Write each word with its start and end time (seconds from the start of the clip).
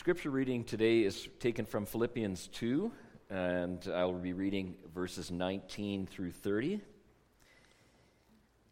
Scripture 0.00 0.30
reading 0.30 0.64
today 0.64 1.00
is 1.00 1.28
taken 1.40 1.66
from 1.66 1.84
Philippians 1.84 2.48
2, 2.54 2.90
and 3.28 3.86
I 3.94 4.06
will 4.06 4.14
be 4.14 4.32
reading 4.32 4.76
verses 4.94 5.30
19 5.30 6.06
through 6.06 6.30
30. 6.30 6.80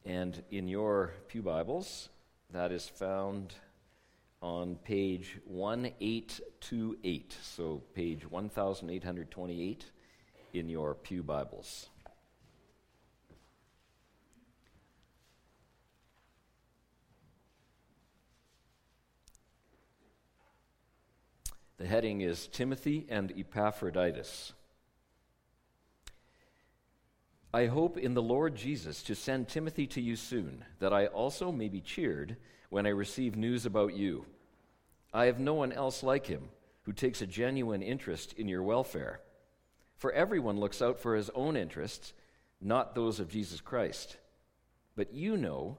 And 0.06 0.42
in 0.50 0.68
your 0.68 1.12
Pew 1.28 1.42
Bibles, 1.42 2.08
that 2.50 2.72
is 2.72 2.88
found 2.88 3.52
on 4.40 4.76
page 4.76 5.36
1828. 5.44 7.36
So, 7.42 7.82
page 7.92 8.24
1828 8.24 9.84
in 10.54 10.68
your 10.70 10.94
Pew 10.94 11.22
Bibles. 11.22 11.90
The 21.78 21.86
heading 21.86 22.22
is 22.22 22.48
Timothy 22.48 23.06
and 23.08 23.32
Epaphroditus. 23.36 24.52
I 27.54 27.66
hope 27.66 27.96
in 27.96 28.14
the 28.14 28.22
Lord 28.22 28.56
Jesus 28.56 29.00
to 29.04 29.14
send 29.14 29.46
Timothy 29.46 29.86
to 29.88 30.00
you 30.00 30.16
soon, 30.16 30.64
that 30.80 30.92
I 30.92 31.06
also 31.06 31.52
may 31.52 31.68
be 31.68 31.80
cheered 31.80 32.36
when 32.68 32.84
I 32.84 32.90
receive 32.90 33.36
news 33.36 33.64
about 33.64 33.94
you. 33.94 34.26
I 35.14 35.26
have 35.26 35.38
no 35.38 35.54
one 35.54 35.70
else 35.70 36.02
like 36.02 36.26
him 36.26 36.48
who 36.82 36.92
takes 36.92 37.22
a 37.22 37.26
genuine 37.28 37.82
interest 37.82 38.32
in 38.32 38.48
your 38.48 38.64
welfare. 38.64 39.20
For 39.98 40.10
everyone 40.12 40.58
looks 40.58 40.82
out 40.82 40.98
for 40.98 41.14
his 41.14 41.30
own 41.30 41.56
interests, 41.56 42.12
not 42.60 42.96
those 42.96 43.20
of 43.20 43.30
Jesus 43.30 43.60
Christ. 43.60 44.16
But 44.96 45.14
you 45.14 45.36
know 45.36 45.78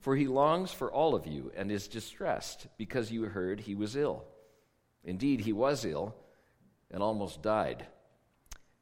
For 0.00 0.16
he 0.16 0.26
longs 0.26 0.72
for 0.72 0.90
all 0.90 1.14
of 1.14 1.26
you 1.26 1.52
and 1.54 1.70
is 1.70 1.86
distressed 1.86 2.66
because 2.78 3.12
you 3.12 3.24
heard 3.24 3.60
he 3.60 3.74
was 3.74 3.96
ill. 3.96 4.24
Indeed, 5.04 5.40
he 5.40 5.52
was 5.52 5.84
ill 5.84 6.14
and 6.90 7.02
almost 7.02 7.42
died. 7.42 7.86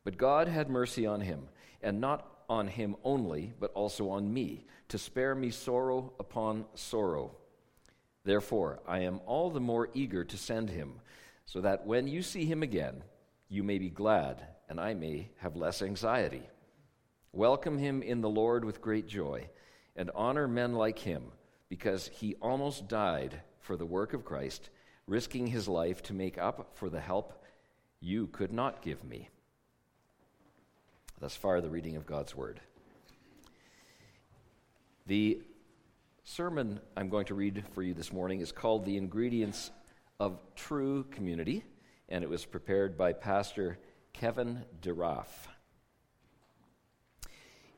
But 0.05 0.17
God 0.17 0.49
had 0.49 0.71
mercy 0.71 1.07
on 1.07 1.21
him, 1.21 1.49
and 1.83 2.01
not 2.01 2.27
on 2.49 2.69
him 2.69 2.97
only, 3.05 3.53
but 3.59 3.73
also 3.73 4.11
on 4.11 4.33
me, 4.33 4.65
to 4.89 4.97
spare 4.97 5.35
me 5.35 5.51
sorrow 5.51 6.13
upon 6.19 6.65
sorrow. 6.75 7.37
Therefore, 8.25 8.81
I 8.87 9.01
am 9.01 9.21
all 9.27 9.51
the 9.51 9.61
more 9.61 9.91
eager 9.95 10.25
to 10.25 10.37
send 10.37 10.71
him, 10.71 11.01
so 11.45 11.61
that 11.61 11.87
when 11.87 12.07
you 12.07 12.23
see 12.23 12.47
him 12.47 12.63
again, 12.63 13.03
you 13.49 13.63
may 13.63 13.79
be 13.79 13.91
glad, 13.91 14.47
and 14.69 14.81
I 14.81 14.95
may 14.95 15.31
have 15.39 15.57
less 15.57 15.83
anxiety. 15.83 16.49
Welcome 17.33 17.77
him 17.77 18.03
in 18.03 18.21
the 18.21 18.31
Lord 18.31 18.65
with 18.65 18.81
great 18.81 19.09
joy 19.09 19.51
and 19.99 20.13
honor 20.15 20.47
men 20.47 20.73
like 20.75 21.01
him 21.01 21.25
because 21.69 22.09
he 22.09 22.37
almost 22.37 22.89
died 22.89 23.43
for 23.59 23.77
the 23.77 23.85
work 23.85 24.15
of 24.15 24.25
Christ, 24.25 24.71
risking 25.07 25.49
his 25.49 25.69
life 25.69 26.03
to 26.05 26.15
make 26.15 26.39
up 26.39 26.71
for 26.75 26.89
the 26.89 27.01
help 27.01 27.45
you 28.01 28.29
could 28.29 28.53
not 28.53 28.81
give 28.81 29.05
me. 29.05 29.29
Thus 31.19 31.35
far, 31.35 31.61
the 31.61 31.69
reading 31.69 31.97
of 31.97 32.07
God's 32.07 32.35
Word. 32.35 32.61
The 35.09 35.43
sermon 36.23 36.81
I'm 36.97 37.09
going 37.09 37.27
to 37.27 37.35
read 37.35 37.65
for 37.73 37.83
you 37.83 37.93
this 37.93 38.13
morning 38.13 38.41
is 38.41 38.53
called 38.53 38.85
The 38.85 38.97
Ingredients 38.97 39.73
of 40.21 40.39
True 40.55 41.05
Community, 41.11 41.65
and 42.09 42.23
it 42.23 42.31
was 42.31 42.45
prepared 42.45 42.97
by 42.97 43.15
Pastor 43.15 43.79
Kevin 44.13 44.65
DeRoff. 44.81 45.49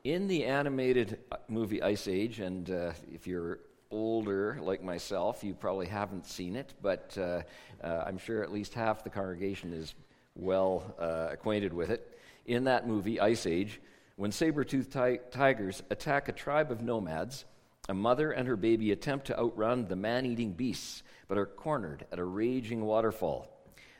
In 0.03 0.27
the 0.27 0.45
animated 0.45 1.19
uh, 1.31 1.35
movie 1.47 1.83
Ice 1.83 2.07
Age, 2.07 2.39
and 2.39 2.67
uh, 2.71 2.93
if 3.13 3.27
you're 3.27 3.59
older 3.91 4.57
like 4.59 4.81
myself, 4.81 5.43
you 5.43 5.53
probably 5.53 5.85
haven't 5.85 6.25
seen 6.25 6.55
it, 6.55 6.73
but 6.81 7.15
uh, 7.19 7.43
uh, 7.83 8.05
I'm 8.07 8.17
sure 8.17 8.41
at 8.41 8.51
least 8.51 8.73
half 8.73 9.03
the 9.03 9.11
congregation 9.11 9.73
is 9.73 9.93
well 10.33 10.95
uh, 10.97 11.27
acquainted 11.29 11.71
with 11.71 11.91
it. 11.91 12.17
In 12.47 12.63
that 12.63 12.87
movie, 12.87 13.19
Ice 13.19 13.45
Age, 13.45 13.79
when 14.15 14.31
saber 14.31 14.63
toothed 14.63 14.91
ti- 14.91 15.19
tigers 15.29 15.83
attack 15.91 16.29
a 16.29 16.31
tribe 16.31 16.71
of 16.71 16.81
nomads, 16.81 17.45
a 17.87 17.93
mother 17.93 18.31
and 18.31 18.47
her 18.47 18.55
baby 18.57 18.91
attempt 18.91 19.27
to 19.27 19.37
outrun 19.39 19.85
the 19.85 19.95
man 19.95 20.25
eating 20.25 20.53
beasts, 20.53 21.03
but 21.27 21.37
are 21.37 21.45
cornered 21.45 22.07
at 22.11 22.17
a 22.17 22.25
raging 22.25 22.81
waterfall. 22.85 23.47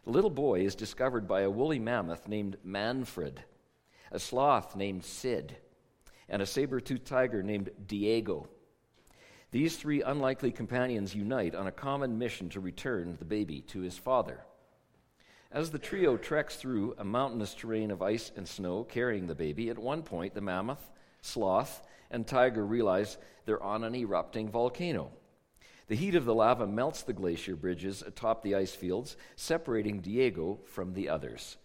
The 0.06 0.12
little 0.12 0.32
boy 0.32 0.62
is 0.62 0.74
discovered 0.74 1.28
by 1.28 1.42
a 1.42 1.52
woolly 1.52 1.78
mammoth 1.78 2.28
named 2.28 2.58
Manfred, 2.64 3.44
a 4.12 4.18
sloth 4.18 4.76
named 4.76 5.06
Sid 5.06 5.58
and 6.30 6.42
a 6.42 6.46
saber 6.46 6.80
toothed 6.80 7.06
tiger 7.06 7.44
named 7.44 7.70
Diego. 7.86 8.48
These 9.52 9.76
three 9.76 10.02
unlikely 10.02 10.52
companions 10.52 11.14
unite 11.14 11.56
on 11.56 11.68
a 11.68 11.72
common 11.72 12.18
mission 12.18 12.50
to 12.50 12.60
return 12.60 13.18
the 13.20 13.26
baby 13.26 13.62
to 13.68 13.82
his 13.82 13.98
father. 13.98 14.40
As 15.52 15.72
the 15.72 15.80
trio 15.80 16.16
treks 16.16 16.56
through 16.56 16.96
a 16.98 17.04
mountainous 17.04 17.54
terrain 17.54 17.92
of 17.92 18.02
ice 18.02 18.32
and 18.38 18.48
snow 18.48 18.86
carrying 18.86 19.28
the 19.28 19.36
baby, 19.36 19.70
at 19.70 19.78
one 19.78 20.04
point 20.04 20.34
the 20.34 20.40
mammoth, 20.40 20.90
sloth, 21.22 21.86
and 22.10 22.26
tiger 22.26 22.66
realize 22.66 23.18
they're 23.46 23.62
on 23.62 23.84
an 23.84 23.94
erupting 23.94 24.50
volcano. 24.50 25.12
The 25.88 25.98
heat 25.98 26.16
of 26.16 26.24
the 26.24 26.34
lava 26.34 26.66
melts 26.66 27.04
the 27.04 27.12
glacier 27.12 27.58
bridges 27.58 28.02
atop 28.02 28.44
the 28.44 28.56
ice 28.56 28.74
fields, 28.74 29.18
separating 29.36 30.00
Diego 30.00 30.62
from 30.64 30.94
the 30.94 31.10
others. 31.10 31.58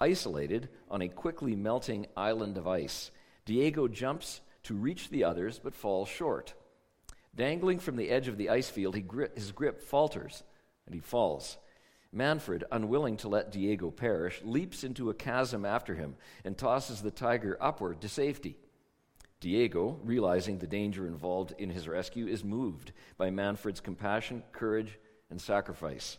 Isolated 0.00 0.70
on 0.90 1.02
a 1.02 1.08
quickly 1.08 1.54
melting 1.54 2.06
island 2.16 2.56
of 2.56 2.66
ice, 2.66 3.10
Diego 3.48 3.88
jumps 3.88 4.42
to 4.64 4.74
reach 4.74 5.08
the 5.08 5.24
others 5.24 5.58
but 5.58 5.74
falls 5.74 6.06
short. 6.06 6.52
Dangling 7.34 7.78
from 7.78 7.96
the 7.96 8.10
edge 8.10 8.28
of 8.28 8.36
the 8.36 8.50
ice 8.50 8.68
field, 8.68 9.08
gri- 9.08 9.30
his 9.34 9.52
grip 9.52 9.80
falters 9.80 10.42
and 10.84 10.94
he 10.94 11.00
falls. 11.00 11.56
Manfred, 12.12 12.64
unwilling 12.70 13.16
to 13.16 13.28
let 13.28 13.50
Diego 13.50 13.90
perish, 13.90 14.42
leaps 14.44 14.84
into 14.84 15.08
a 15.08 15.14
chasm 15.14 15.64
after 15.64 15.94
him 15.94 16.16
and 16.44 16.58
tosses 16.58 17.00
the 17.00 17.10
tiger 17.10 17.56
upward 17.58 18.02
to 18.02 18.08
safety. 18.10 18.58
Diego, 19.40 19.98
realizing 20.04 20.58
the 20.58 20.66
danger 20.66 21.06
involved 21.06 21.54
in 21.56 21.70
his 21.70 21.88
rescue, 21.88 22.26
is 22.26 22.44
moved 22.44 22.92
by 23.16 23.30
Manfred's 23.30 23.80
compassion, 23.80 24.42
courage, 24.52 24.98
and 25.30 25.40
sacrifice. 25.40 26.18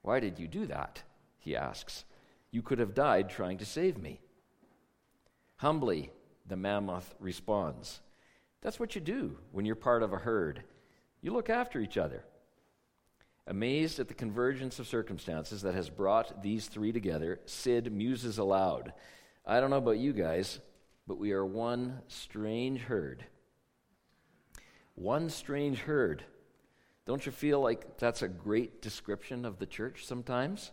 Why 0.00 0.20
did 0.20 0.38
you 0.38 0.48
do 0.48 0.64
that? 0.68 1.02
he 1.38 1.54
asks. 1.54 2.06
You 2.50 2.62
could 2.62 2.78
have 2.78 2.94
died 2.94 3.28
trying 3.28 3.58
to 3.58 3.66
save 3.66 3.98
me. 3.98 4.22
Humbly, 5.62 6.10
the 6.44 6.56
mammoth 6.56 7.14
responds. 7.20 8.00
That's 8.62 8.80
what 8.80 8.96
you 8.96 9.00
do 9.00 9.38
when 9.52 9.64
you're 9.64 9.76
part 9.76 10.02
of 10.02 10.12
a 10.12 10.18
herd. 10.18 10.64
You 11.20 11.32
look 11.32 11.48
after 11.48 11.78
each 11.78 11.96
other. 11.96 12.24
Amazed 13.46 14.00
at 14.00 14.08
the 14.08 14.14
convergence 14.14 14.80
of 14.80 14.88
circumstances 14.88 15.62
that 15.62 15.76
has 15.76 15.88
brought 15.88 16.42
these 16.42 16.66
three 16.66 16.90
together, 16.90 17.38
Sid 17.46 17.92
muses 17.92 18.38
aloud. 18.38 18.92
I 19.46 19.60
don't 19.60 19.70
know 19.70 19.76
about 19.76 19.98
you 19.98 20.12
guys, 20.12 20.58
but 21.06 21.18
we 21.18 21.30
are 21.30 21.46
one 21.46 22.00
strange 22.08 22.80
herd. 22.80 23.24
One 24.96 25.30
strange 25.30 25.78
herd. 25.78 26.24
Don't 27.06 27.24
you 27.24 27.30
feel 27.30 27.60
like 27.60 27.98
that's 27.98 28.22
a 28.22 28.28
great 28.28 28.82
description 28.82 29.44
of 29.44 29.60
the 29.60 29.66
church 29.66 30.06
sometimes? 30.06 30.72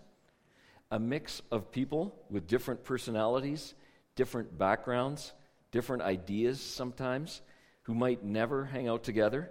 A 0.90 0.98
mix 0.98 1.44
of 1.52 1.72
people 1.72 2.16
with 2.32 2.48
different 2.48 2.84
personalities, 2.84 3.76
different 4.20 4.58
backgrounds, 4.58 5.32
different 5.72 6.04
ideas 6.04 6.60
sometimes, 6.60 7.40
who 7.84 7.96
might 7.96 8.22
never 8.22 8.66
hang 8.66 8.90
out 8.90 9.02
together 9.02 9.50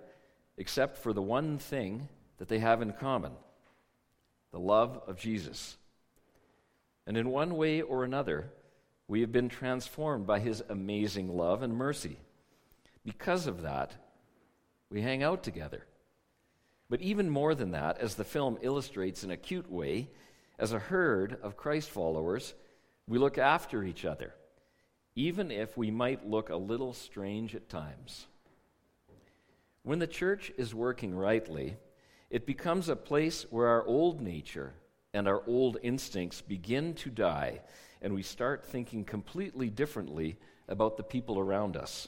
except 0.59 0.99
for 0.99 1.15
the 1.15 1.23
one 1.23 1.57
thing 1.57 2.07
that 2.37 2.49
they 2.49 2.59
have 2.59 2.83
in 2.83 2.93
common 2.93 3.33
the 4.53 4.59
love 4.59 5.01
of 5.07 5.17
Jesus. 5.17 5.79
And 7.07 7.17
in 7.17 7.31
one 7.31 7.57
way 7.57 7.81
or 7.81 8.05
another, 8.05 8.51
we 9.07 9.23
have 9.23 9.33
been 9.33 9.49
transformed 9.49 10.27
by 10.27 10.39
his 10.39 10.63
amazing 10.69 11.35
love 11.35 11.63
and 11.63 11.75
mercy. 11.75 12.19
Because 13.07 13.47
of 13.47 13.63
that, 13.63 13.93
we 14.91 15.01
hang 15.01 15.23
out 15.23 15.43
together. 15.43 15.87
But 16.91 17.01
even 17.01 17.31
more 17.31 17.55
than 17.55 17.71
that, 17.71 17.99
as 18.01 18.17
the 18.17 18.25
film 18.25 18.59
illustrates 18.61 19.25
in 19.25 19.31
a 19.31 19.37
cute 19.39 19.71
way, 19.73 20.11
as 20.59 20.75
a 20.75 20.79
herd 20.79 21.39
of 21.43 21.57
Christ 21.57 21.89
followers, 21.89 22.53
we 23.07 23.17
look 23.17 23.39
after 23.39 23.83
each 23.83 24.05
other 24.05 24.35
even 25.19 25.51
if 25.51 25.77
we 25.77 25.91
might 25.91 26.31
look 26.31 26.49
a 26.49 26.57
little 26.57 26.93
strange 26.93 27.53
at 27.57 27.69
times. 27.69 28.29
When 29.83 29.99
the 29.99 30.07
church 30.07 30.53
is 30.57 30.73
working 30.73 31.13
rightly, 31.13 31.77
it 32.31 32.47
becomes 32.47 32.89
a 32.89 32.95
place 32.95 33.45
where 33.51 33.67
our 33.67 33.85
old 33.85 34.21
nature 34.21 34.75
and 35.13 35.27
our 35.27 35.43
old 35.49 35.77
instincts 35.83 36.41
begin 36.41 36.95
to 36.95 37.11
die, 37.11 37.63
and 38.01 38.15
we 38.15 38.23
start 38.23 38.65
thinking 38.65 39.05
completely 39.05 39.71
differently 39.71 40.37
about 40.69 40.97
the 40.97 41.03
people 41.03 41.41
around 41.41 41.77
us. 41.77 42.07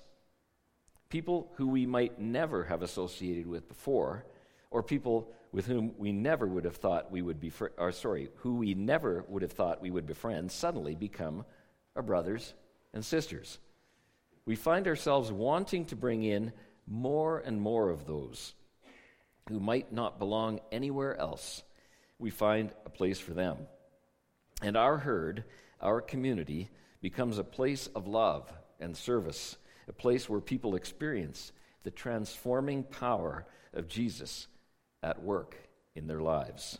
People 1.08 1.50
who 1.56 1.66
we 1.66 1.86
might 1.86 2.20
never 2.20 2.62
have 2.62 2.80
associated 2.80 3.48
with 3.48 3.66
before, 3.66 4.24
or 4.70 4.84
people 4.84 5.32
with 5.50 5.66
whom 5.66 5.90
we 5.98 6.12
never 6.12 6.46
would 6.46 6.64
have 6.64 6.76
thought 6.76 7.10
we 7.10 7.22
would 7.22 7.40
be, 7.40 7.50
or 7.76 7.90
sorry, 7.90 8.28
who 8.36 8.54
we 8.54 8.74
never 8.74 9.24
would 9.26 9.42
have 9.42 9.50
thought 9.50 9.82
we 9.82 9.90
would 9.90 10.06
befriend, 10.06 10.52
suddenly 10.52 10.94
become 10.94 11.44
our 11.96 12.02
brothers 12.02 12.54
and 12.92 13.04
sisters. 13.04 13.58
We 14.44 14.56
find 14.56 14.86
ourselves 14.86 15.30
wanting 15.30 15.84
to 15.86 15.96
bring 15.96 16.22
in 16.22 16.52
more 16.86 17.38
and 17.38 17.60
more 17.60 17.90
of 17.90 18.06
those 18.06 18.54
who 19.48 19.60
might 19.60 19.92
not 19.92 20.18
belong 20.18 20.60
anywhere 20.72 21.16
else 21.16 21.62
we 22.20 22.30
find 22.30 22.70
a 22.84 22.90
place 22.90 23.18
for 23.18 23.32
them. 23.32 23.56
And 24.62 24.76
our 24.76 24.98
herd, 24.98 25.44
our 25.80 26.00
community, 26.00 26.68
becomes 27.00 27.38
a 27.38 27.44
place 27.44 27.88
of 27.88 28.06
love 28.06 28.52
and 28.78 28.96
service, 28.96 29.56
a 29.88 29.92
place 29.92 30.28
where 30.28 30.40
people 30.40 30.74
experience 30.74 31.52
the 31.82 31.90
transforming 31.90 32.84
power 32.84 33.46
of 33.72 33.88
Jesus 33.88 34.46
at 35.02 35.22
work 35.22 35.56
in 35.94 36.06
their 36.06 36.20
lives. 36.20 36.78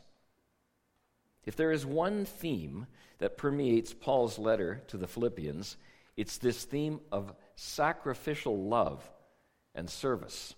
If 1.47 1.57
there 1.57 1.73
is 1.73 1.87
one 1.87 2.27
theme 2.27 2.87
that 3.19 3.39
permeates 3.39 3.95
Paul's 3.95 4.39
letter 4.39 4.83
to 4.89 4.99
the 4.99 5.07
Philippians, 5.07 5.77
it's 6.21 6.37
this 6.37 6.65
theme 6.65 7.01
of 7.11 7.33
sacrificial 7.57 8.69
love 8.69 9.11
and 9.75 9.89
service. 9.89 10.55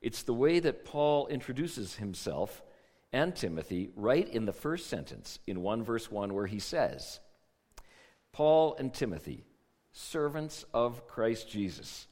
It's 0.00 0.24
the 0.24 0.34
way 0.34 0.58
that 0.58 0.84
Paul 0.84 1.28
introduces 1.28 1.94
himself 1.94 2.60
and 3.12 3.36
Timothy 3.36 3.90
right 3.94 4.28
in 4.28 4.46
the 4.46 4.52
first 4.52 4.88
sentence 4.88 5.38
in 5.46 5.62
1 5.62 5.84
verse 5.84 6.10
1 6.10 6.34
where 6.34 6.48
he 6.48 6.58
says, 6.58 7.20
Paul 8.32 8.74
and 8.76 8.92
Timothy, 8.92 9.44
servants 9.92 10.64
of 10.74 11.06
Christ 11.06 11.48
Jesus. 11.48 12.08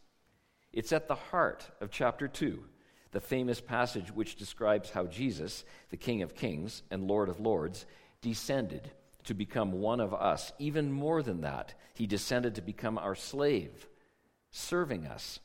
It's 0.72 0.92
at 0.92 1.08
the 1.08 1.16
heart 1.16 1.68
of 1.80 1.90
chapter 1.90 2.28
2, 2.28 2.62
the 3.10 3.20
famous 3.20 3.60
passage 3.60 4.12
which 4.12 4.36
describes 4.36 4.90
how 4.90 5.06
Jesus, 5.06 5.64
the 5.90 5.96
King 5.96 6.22
of 6.22 6.36
Kings 6.36 6.84
and 6.92 7.08
Lord 7.08 7.28
of 7.28 7.40
Lords, 7.40 7.86
descended 8.20 8.88
to 9.24 9.34
become 9.34 9.72
one 9.72 10.00
of 10.00 10.14
us. 10.14 10.52
Even 10.58 10.92
more 10.92 11.22
than 11.22 11.42
that, 11.42 11.74
he 11.94 12.06
descended 12.06 12.54
to 12.54 12.62
become 12.62 12.98
our 12.98 13.14
slave, 13.14 13.86
serving 14.50 15.06
us. 15.06 15.40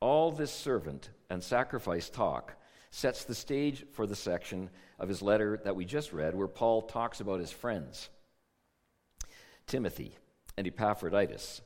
All 0.00 0.30
this 0.30 0.52
servant 0.52 1.10
and 1.28 1.42
sacrifice 1.42 2.08
talk 2.08 2.54
sets 2.90 3.24
the 3.24 3.34
stage 3.34 3.84
for 3.92 4.06
the 4.06 4.16
section 4.16 4.70
of 4.98 5.08
his 5.08 5.22
letter 5.22 5.60
that 5.64 5.76
we 5.76 5.84
just 5.84 6.12
read, 6.12 6.34
where 6.34 6.48
Paul 6.48 6.82
talks 6.82 7.20
about 7.20 7.40
his 7.40 7.52
friends, 7.52 8.08
Timothy 9.66 10.16
and 10.56 10.66
Epaphroditus. 10.66 11.60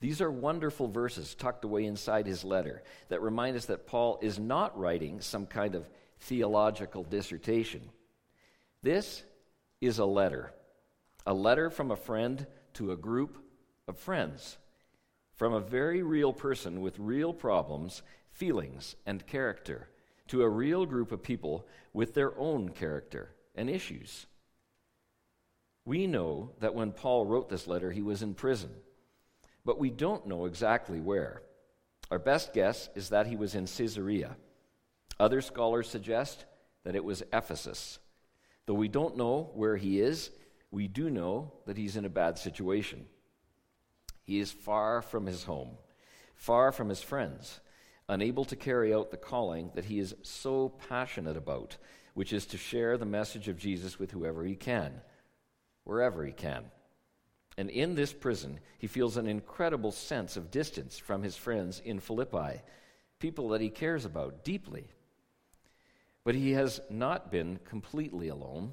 These 0.00 0.20
are 0.20 0.30
wonderful 0.30 0.88
verses 0.88 1.34
tucked 1.34 1.64
away 1.64 1.84
inside 1.84 2.26
his 2.26 2.44
letter 2.44 2.82
that 3.08 3.22
remind 3.22 3.56
us 3.56 3.66
that 3.66 3.86
Paul 3.86 4.18
is 4.20 4.38
not 4.38 4.78
writing 4.78 5.20
some 5.20 5.46
kind 5.46 5.74
of 5.74 5.88
theological 6.20 7.02
dissertation. 7.04 7.88
This 8.82 9.22
is 9.86 9.98
a 9.98 10.04
letter, 10.04 10.52
a 11.26 11.34
letter 11.34 11.70
from 11.70 11.90
a 11.90 11.96
friend 11.96 12.46
to 12.74 12.92
a 12.92 12.96
group 12.96 13.38
of 13.88 13.98
friends, 13.98 14.58
from 15.34 15.52
a 15.52 15.60
very 15.60 16.02
real 16.02 16.32
person 16.32 16.80
with 16.80 16.98
real 16.98 17.32
problems, 17.32 18.02
feelings, 18.30 18.96
and 19.06 19.26
character 19.26 19.88
to 20.28 20.42
a 20.42 20.48
real 20.48 20.86
group 20.86 21.12
of 21.12 21.22
people 21.22 21.66
with 21.92 22.14
their 22.14 22.36
own 22.38 22.68
character 22.70 23.34
and 23.54 23.70
issues. 23.70 24.26
We 25.84 26.06
know 26.06 26.50
that 26.60 26.74
when 26.74 26.92
Paul 26.92 27.26
wrote 27.26 27.48
this 27.48 27.68
letter, 27.68 27.92
he 27.92 28.02
was 28.02 28.22
in 28.22 28.34
prison, 28.34 28.70
but 29.64 29.78
we 29.78 29.90
don't 29.90 30.26
know 30.26 30.46
exactly 30.46 31.00
where. 31.00 31.42
Our 32.10 32.18
best 32.18 32.52
guess 32.52 32.88
is 32.94 33.10
that 33.10 33.26
he 33.26 33.36
was 33.36 33.54
in 33.54 33.66
Caesarea. 33.66 34.36
Other 35.18 35.40
scholars 35.40 35.88
suggest 35.88 36.44
that 36.84 36.96
it 36.96 37.04
was 37.04 37.22
Ephesus. 37.32 37.98
Though 38.66 38.74
we 38.74 38.88
don't 38.88 39.16
know 39.16 39.50
where 39.54 39.76
he 39.76 40.00
is, 40.00 40.30
we 40.70 40.88
do 40.88 41.08
know 41.08 41.52
that 41.66 41.76
he's 41.76 41.96
in 41.96 42.04
a 42.04 42.10
bad 42.10 42.38
situation. 42.38 43.06
He 44.24 44.40
is 44.40 44.50
far 44.50 45.02
from 45.02 45.26
his 45.26 45.44
home, 45.44 45.76
far 46.34 46.72
from 46.72 46.88
his 46.88 47.00
friends, 47.00 47.60
unable 48.08 48.44
to 48.46 48.56
carry 48.56 48.92
out 48.92 49.10
the 49.10 49.16
calling 49.16 49.70
that 49.74 49.84
he 49.84 50.00
is 50.00 50.14
so 50.22 50.70
passionate 50.88 51.36
about, 51.36 51.76
which 52.14 52.32
is 52.32 52.46
to 52.46 52.58
share 52.58 52.98
the 52.98 53.04
message 53.04 53.46
of 53.46 53.58
Jesus 53.58 53.98
with 53.98 54.10
whoever 54.10 54.44
he 54.44 54.56
can, 54.56 55.00
wherever 55.84 56.24
he 56.24 56.32
can. 56.32 56.64
And 57.56 57.70
in 57.70 57.94
this 57.94 58.12
prison, 58.12 58.58
he 58.78 58.88
feels 58.88 59.16
an 59.16 59.28
incredible 59.28 59.92
sense 59.92 60.36
of 60.36 60.50
distance 60.50 60.98
from 60.98 61.22
his 61.22 61.36
friends 61.36 61.80
in 61.84 62.00
Philippi, 62.00 62.62
people 63.18 63.50
that 63.50 63.60
he 63.60 63.70
cares 63.70 64.04
about 64.04 64.44
deeply. 64.44 64.88
But 66.26 66.34
he 66.34 66.54
has 66.54 66.80
not 66.90 67.30
been 67.30 67.60
completely 67.64 68.26
alone. 68.26 68.72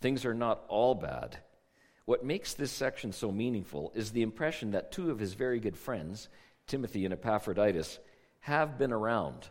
Things 0.00 0.24
are 0.24 0.32
not 0.32 0.64
all 0.68 0.94
bad. 0.94 1.36
What 2.04 2.24
makes 2.24 2.54
this 2.54 2.70
section 2.70 3.10
so 3.10 3.32
meaningful 3.32 3.90
is 3.96 4.12
the 4.12 4.22
impression 4.22 4.70
that 4.70 4.92
two 4.92 5.10
of 5.10 5.18
his 5.18 5.34
very 5.34 5.58
good 5.58 5.76
friends, 5.76 6.28
Timothy 6.68 7.04
and 7.04 7.12
Epaphroditus, 7.12 7.98
have 8.38 8.78
been 8.78 8.92
around. 8.92 9.48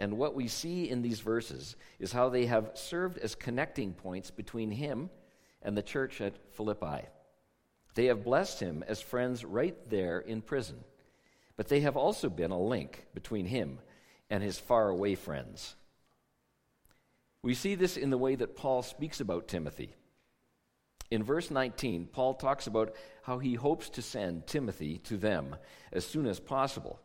And 0.00 0.18
what 0.18 0.34
we 0.34 0.48
see 0.48 0.90
in 0.90 1.00
these 1.00 1.20
verses 1.20 1.76
is 1.98 2.12
how 2.12 2.28
they 2.28 2.44
have 2.44 2.72
served 2.74 3.16
as 3.16 3.34
connecting 3.34 3.94
points 3.94 4.30
between 4.30 4.70
him 4.70 5.08
and 5.62 5.74
the 5.74 5.82
church 5.82 6.20
at 6.20 6.36
Philippi. 6.52 7.06
They 7.94 8.04
have 8.04 8.22
blessed 8.22 8.60
him 8.60 8.84
as 8.86 9.00
friends 9.00 9.46
right 9.46 9.78
there 9.88 10.18
in 10.18 10.42
prison, 10.42 10.84
but 11.56 11.68
they 11.68 11.80
have 11.80 11.96
also 11.96 12.28
been 12.28 12.50
a 12.50 12.60
link 12.60 13.06
between 13.14 13.46
him 13.46 13.78
and 14.28 14.42
his 14.42 14.58
faraway 14.58 15.14
friends. 15.14 15.74
We 17.46 17.54
see 17.54 17.76
this 17.76 17.96
in 17.96 18.10
the 18.10 18.18
way 18.18 18.34
that 18.34 18.56
Paul 18.56 18.82
speaks 18.82 19.20
about 19.20 19.46
Timothy. 19.46 19.94
In 21.12 21.22
verse 21.22 21.48
19, 21.48 22.08
Paul 22.08 22.34
talks 22.34 22.66
about 22.66 22.96
how 23.22 23.38
he 23.38 23.54
hopes 23.54 23.88
to 23.90 24.02
send 24.02 24.48
Timothy 24.48 24.98
to 25.04 25.16
them 25.16 25.54
as 25.92 26.04
soon 26.04 26.26
as 26.26 26.40
possible. 26.40 26.98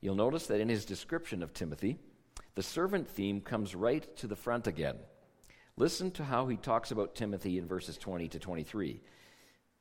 You'll 0.00 0.14
notice 0.14 0.46
that 0.46 0.60
in 0.60 0.68
his 0.68 0.84
description 0.84 1.42
of 1.42 1.52
Timothy, 1.52 1.98
the 2.54 2.62
servant 2.62 3.08
theme 3.08 3.40
comes 3.40 3.74
right 3.74 4.16
to 4.18 4.28
the 4.28 4.36
front 4.36 4.68
again. 4.68 4.98
Listen 5.76 6.12
to 6.12 6.22
how 6.22 6.46
he 6.46 6.56
talks 6.56 6.92
about 6.92 7.16
Timothy 7.16 7.58
in 7.58 7.66
verses 7.66 7.98
20 7.98 8.28
to 8.28 8.38
23. 8.38 9.00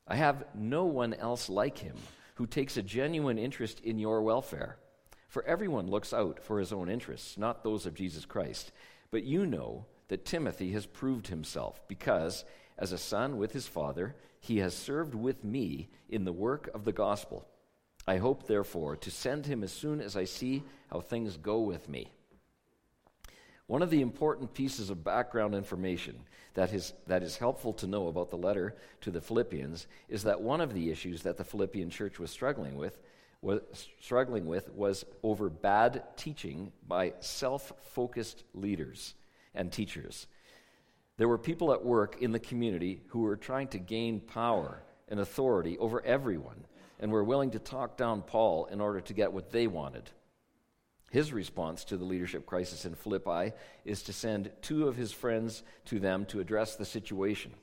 I 0.07 0.15
have 0.15 0.45
no 0.55 0.85
one 0.85 1.13
else 1.13 1.47
like 1.47 1.77
him 1.77 1.95
who 2.33 2.47
takes 2.47 2.75
a 2.75 2.81
genuine 2.81 3.37
interest 3.37 3.81
in 3.81 3.99
your 3.99 4.23
welfare. 4.23 4.79
For 5.27 5.43
everyone 5.43 5.91
looks 5.91 6.11
out 6.11 6.39
for 6.41 6.57
his 6.57 6.73
own 6.73 6.89
interests, 6.89 7.37
not 7.37 7.63
those 7.63 7.85
of 7.85 7.93
Jesus 7.93 8.25
Christ. 8.25 8.71
But 9.11 9.23
you 9.23 9.45
know 9.45 9.85
that 10.07 10.25
Timothy 10.25 10.71
has 10.71 10.85
proved 10.85 11.27
himself, 11.27 11.81
because, 11.87 12.45
as 12.77 12.91
a 12.91 12.97
son 12.97 13.37
with 13.37 13.51
his 13.51 13.67
father, 13.67 14.15
he 14.39 14.59
has 14.59 14.75
served 14.75 15.15
with 15.15 15.43
me 15.43 15.89
in 16.09 16.23
the 16.23 16.33
work 16.33 16.69
of 16.73 16.85
the 16.85 16.93
gospel. 16.93 17.47
I 18.07 18.17
hope, 18.17 18.47
therefore, 18.47 18.95
to 18.97 19.11
send 19.11 19.45
him 19.45 19.63
as 19.63 19.71
soon 19.71 19.99
as 19.99 20.15
I 20.15 20.23
see 20.23 20.63
how 20.89 21.01
things 21.01 21.35
go 21.35 21.59
with 21.59 21.89
me. 21.89 22.11
One 23.67 23.81
of 23.81 23.89
the 23.89 24.01
important 24.01 24.53
pieces 24.53 24.89
of 24.89 25.03
background 25.03 25.53
information 25.53 26.21
that 26.53 26.73
is, 26.73 26.93
that 27.07 27.21
is 27.21 27.35
helpful 27.35 27.73
to 27.73 27.87
know 27.87 28.07
about 28.07 28.29
the 28.29 28.37
letter 28.37 28.77
to 29.01 29.11
the 29.11 29.19
Philippians 29.19 29.87
is 30.07 30.23
that 30.23 30.39
one 30.39 30.61
of 30.61 30.73
the 30.73 30.89
issues 30.89 31.23
that 31.23 31.35
the 31.35 31.43
Philippian 31.43 31.89
church 31.89 32.17
was 32.17 32.31
struggling 32.31 32.77
with 32.77 32.97
was 33.41 33.61
struggling 33.99 34.47
with 34.47 34.71
was 34.71 35.05
over 35.21 35.49
bad 35.49 36.01
teaching 36.15 36.71
by 36.87 37.13
self-focused 37.19 38.43
leaders 38.53 39.13
and 39.53 39.71
teachers. 39.71 40.27
There 41.17 41.27
were 41.27 41.37
people 41.37 41.73
at 41.73 41.83
work 41.83 42.21
in 42.21 42.31
the 42.31 42.39
community 42.39 43.01
who 43.07 43.21
were 43.21 43.35
trying 43.35 43.69
to 43.69 43.79
gain 43.79 44.19
power 44.19 44.83
and 45.07 45.19
authority 45.19 45.77
over 45.77 46.05
everyone 46.05 46.65
and 46.99 47.11
were 47.11 47.23
willing 47.23 47.51
to 47.51 47.59
talk 47.59 47.97
down 47.97 48.21
Paul 48.21 48.65
in 48.65 48.81
order 48.81 49.01
to 49.01 49.13
get 49.13 49.33
what 49.33 49.51
they 49.51 49.67
wanted. 49.67 50.09
His 51.11 51.31
response 51.31 51.85
to 51.85 51.97
the 51.97 52.03
leadership 52.03 52.45
crisis 52.45 52.85
in 52.85 52.95
Philippi 52.95 53.53
is 53.85 54.03
to 54.03 54.13
send 54.13 54.51
two 54.61 54.87
of 54.87 54.97
his 54.97 55.11
friends 55.11 55.63
to 55.85 55.99
them 55.99 56.25
to 56.25 56.39
address 56.39 56.75
the 56.75 56.85
situation. 56.85 57.53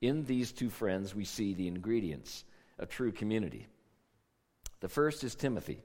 In 0.00 0.24
these 0.24 0.52
two 0.52 0.70
friends, 0.70 1.14
we 1.14 1.24
see 1.24 1.54
the 1.54 1.66
ingredients 1.66 2.44
of 2.78 2.88
true 2.88 3.10
community. 3.10 3.66
The 4.80 4.88
first 4.88 5.24
is 5.24 5.34
Timothy. 5.34 5.82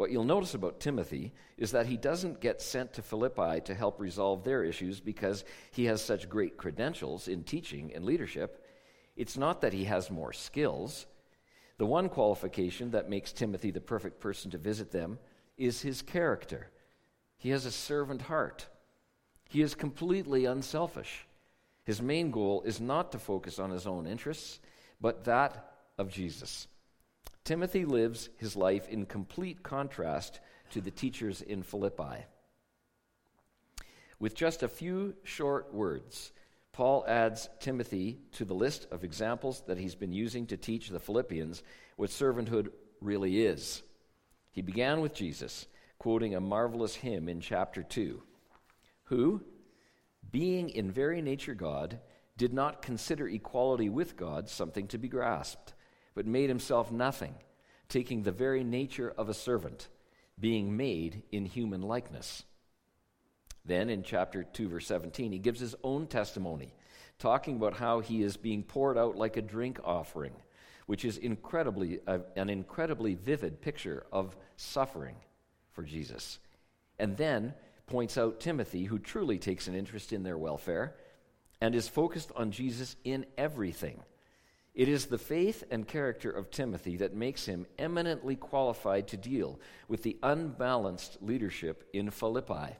What 0.00 0.10
you'll 0.10 0.24
notice 0.24 0.54
about 0.54 0.80
Timothy 0.80 1.34
is 1.58 1.72
that 1.72 1.84
he 1.84 1.98
doesn't 1.98 2.40
get 2.40 2.62
sent 2.62 2.94
to 2.94 3.02
Philippi 3.02 3.60
to 3.60 3.74
help 3.74 4.00
resolve 4.00 4.42
their 4.42 4.64
issues 4.64 4.98
because 4.98 5.44
he 5.72 5.84
has 5.84 6.00
such 6.00 6.26
great 6.26 6.56
credentials 6.56 7.28
in 7.28 7.44
teaching 7.44 7.92
and 7.94 8.06
leadership. 8.06 8.64
It's 9.14 9.36
not 9.36 9.60
that 9.60 9.74
he 9.74 9.84
has 9.84 10.10
more 10.10 10.32
skills, 10.32 11.04
the 11.76 11.84
one 11.84 12.08
qualification 12.08 12.92
that 12.92 13.10
makes 13.10 13.30
Timothy 13.30 13.70
the 13.70 13.82
perfect 13.82 14.20
person 14.20 14.50
to 14.52 14.56
visit 14.56 14.90
them 14.90 15.18
is 15.58 15.82
his 15.82 16.00
character. 16.00 16.70
He 17.36 17.50
has 17.50 17.66
a 17.66 17.70
servant 17.70 18.22
heart. 18.22 18.68
He 19.50 19.60
is 19.60 19.74
completely 19.74 20.46
unselfish. 20.46 21.26
His 21.84 22.00
main 22.00 22.30
goal 22.30 22.62
is 22.64 22.80
not 22.80 23.12
to 23.12 23.18
focus 23.18 23.58
on 23.58 23.68
his 23.68 23.86
own 23.86 24.06
interests, 24.06 24.60
but 24.98 25.24
that 25.24 25.74
of 25.98 26.08
Jesus. 26.08 26.68
Timothy 27.44 27.84
lives 27.84 28.28
his 28.36 28.56
life 28.56 28.88
in 28.88 29.06
complete 29.06 29.62
contrast 29.62 30.40
to 30.70 30.80
the 30.80 30.90
teachers 30.90 31.42
in 31.42 31.62
Philippi. 31.62 32.26
With 34.18 34.34
just 34.34 34.62
a 34.62 34.68
few 34.68 35.14
short 35.24 35.72
words, 35.72 36.32
Paul 36.72 37.04
adds 37.08 37.48
Timothy 37.58 38.20
to 38.32 38.44
the 38.44 38.54
list 38.54 38.86
of 38.90 39.02
examples 39.02 39.62
that 39.66 39.78
he's 39.78 39.94
been 39.94 40.12
using 40.12 40.46
to 40.46 40.56
teach 40.56 40.88
the 40.88 41.00
Philippians 41.00 41.62
what 41.96 42.10
servanthood 42.10 42.70
really 43.00 43.44
is. 43.44 43.82
He 44.52 44.62
began 44.62 45.00
with 45.00 45.14
Jesus, 45.14 45.66
quoting 45.98 46.34
a 46.34 46.40
marvelous 46.40 46.94
hymn 46.94 47.28
in 47.28 47.40
chapter 47.40 47.82
2, 47.82 48.22
who, 49.04 49.42
being 50.30 50.70
in 50.70 50.90
very 50.90 51.22
nature 51.22 51.54
God, 51.54 51.98
did 52.36 52.52
not 52.52 52.82
consider 52.82 53.28
equality 53.28 53.88
with 53.88 54.16
God 54.16 54.48
something 54.48 54.86
to 54.88 54.98
be 54.98 55.08
grasped, 55.08 55.74
but 56.14 56.26
made 56.26 56.48
himself 56.48 56.90
nothing, 56.90 57.34
taking 57.88 58.22
the 58.22 58.32
very 58.32 58.64
nature 58.64 59.12
of 59.16 59.28
a 59.28 59.34
servant, 59.34 59.88
being 60.38 60.76
made 60.76 61.22
in 61.30 61.44
human 61.44 61.82
likeness. 61.82 62.44
Then 63.64 63.90
in 63.90 64.02
chapter 64.02 64.42
2, 64.42 64.68
verse 64.68 64.86
17, 64.86 65.32
he 65.32 65.38
gives 65.38 65.60
his 65.60 65.74
own 65.84 66.06
testimony, 66.06 66.74
talking 67.18 67.56
about 67.56 67.76
how 67.76 68.00
he 68.00 68.22
is 68.22 68.36
being 68.36 68.62
poured 68.62 68.96
out 68.96 69.16
like 69.16 69.36
a 69.36 69.42
drink 69.42 69.78
offering, 69.84 70.32
which 70.86 71.04
is 71.04 71.18
incredibly, 71.18 72.00
uh, 72.06 72.20
an 72.36 72.48
incredibly 72.48 73.14
vivid 73.14 73.60
picture 73.60 74.06
of 74.12 74.36
suffering 74.56 75.16
for 75.72 75.82
Jesus. 75.82 76.38
And 76.98 77.16
then 77.16 77.54
points 77.86 78.16
out 78.16 78.40
Timothy, 78.40 78.84
who 78.84 78.98
truly 78.98 79.38
takes 79.38 79.68
an 79.68 79.74
interest 79.74 80.12
in 80.12 80.22
their 80.22 80.38
welfare 80.38 80.94
and 81.60 81.74
is 81.74 81.88
focused 81.88 82.32
on 82.36 82.50
Jesus 82.50 82.96
in 83.04 83.26
everything. 83.36 84.00
It 84.74 84.88
is 84.88 85.06
the 85.06 85.18
faith 85.18 85.64
and 85.70 85.86
character 85.86 86.30
of 86.30 86.50
Timothy 86.50 86.96
that 86.98 87.14
makes 87.14 87.46
him 87.46 87.66
eminently 87.78 88.36
qualified 88.36 89.08
to 89.08 89.16
deal 89.16 89.58
with 89.88 90.02
the 90.02 90.16
unbalanced 90.22 91.18
leadership 91.20 91.88
in 91.92 92.10
Philippi. 92.10 92.76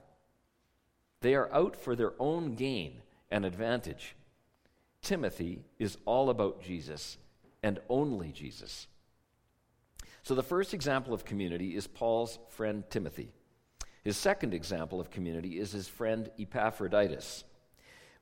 They 1.20 1.34
are 1.34 1.52
out 1.52 1.76
for 1.76 1.96
their 1.96 2.12
own 2.18 2.54
gain 2.54 3.02
and 3.30 3.44
advantage. 3.44 4.14
Timothy 5.02 5.64
is 5.78 5.98
all 6.04 6.30
about 6.30 6.62
Jesus 6.62 7.18
and 7.62 7.80
only 7.88 8.32
Jesus. 8.32 8.86
So, 10.22 10.34
the 10.34 10.42
first 10.42 10.74
example 10.74 11.14
of 11.14 11.24
community 11.24 11.74
is 11.74 11.86
Paul's 11.86 12.38
friend 12.50 12.84
Timothy. 12.88 13.32
His 14.04 14.16
second 14.16 14.54
example 14.54 15.00
of 15.00 15.10
community 15.10 15.58
is 15.58 15.72
his 15.72 15.88
friend 15.88 16.30
Epaphroditus. 16.38 17.44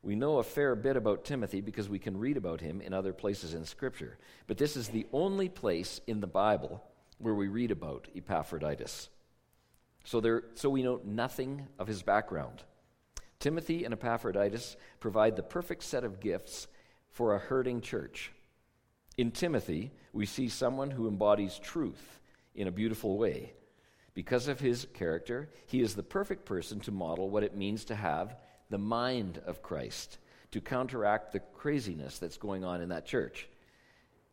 We 0.03 0.15
know 0.15 0.39
a 0.39 0.45
fair 0.45 0.75
bit 0.77 0.97
about 0.97 1.25
Timothy 1.25 1.61
because 1.61 1.89
we 1.89 1.99
can 1.99 2.17
read 2.17 2.37
about 2.37 2.61
him 2.61 2.81
in 2.81 2.95
other 2.95 3.13
places 3.13 3.55
in 3.55 3.65
Scripture. 3.65 4.19
But 4.47 4.59
this 4.59 4.77
is 4.77 4.89
the 4.89 5.07
only 5.13 5.49
place 5.49 6.01
in 6.07 6.21
the 6.21 6.27
Bible 6.27 6.83
where 7.19 7.35
we 7.35 7.49
read 7.49 7.71
about 7.71 8.09
Epaphroditus. 8.15 9.09
So, 10.05 10.21
there, 10.21 10.45
so 10.55 10.71
we 10.71 10.83
know 10.83 11.01
nothing 11.05 11.67
of 11.79 11.89
his 11.89 12.03
background. 12.03 12.63
Timothy 13.41 13.85
and 13.85 13.93
Epaphroditus 13.93 14.77
provide 15.01 15.37
the 15.37 15.43
perfect 15.43 15.83
set 15.83 16.05
of 16.05 16.21
gifts 16.21 16.69
for 17.11 17.35
a 17.35 17.39
hurting 17.39 17.81
church. 17.81 18.33
In 19.17 19.33
Timothy, 19.33 19.91
we 20.13 20.27
see 20.27 20.49
someone 20.49 20.93
who 20.93 21.09
embodies 21.09 21.59
truth 21.59 22.21
in 22.55 22.69
a 22.69 22.73
beautiful 22.73 23.19
way. 23.19 23.53
Because 24.15 24.49
of 24.49 24.61
his 24.61 24.87
character, 24.95 25.51
he 25.67 25.81
is 25.81 25.95
the 25.95 26.03
perfect 26.03 26.45
person 26.45 26.81
to 26.81 26.93
model 26.93 27.31
what 27.31 27.43
it 27.43 27.57
means 27.57 27.85
to 27.87 27.95
have 27.95 28.37
the 28.71 28.79
mind 28.79 29.41
of 29.47 29.63
Christ, 29.63 30.19
to 30.51 30.61
counteract 30.61 31.33
the 31.33 31.41
craziness 31.41 32.19
that's 32.19 32.37
going 32.37 32.65
on 32.65 32.81
in 32.81 32.89
that 32.89 33.07
church. 33.07 33.49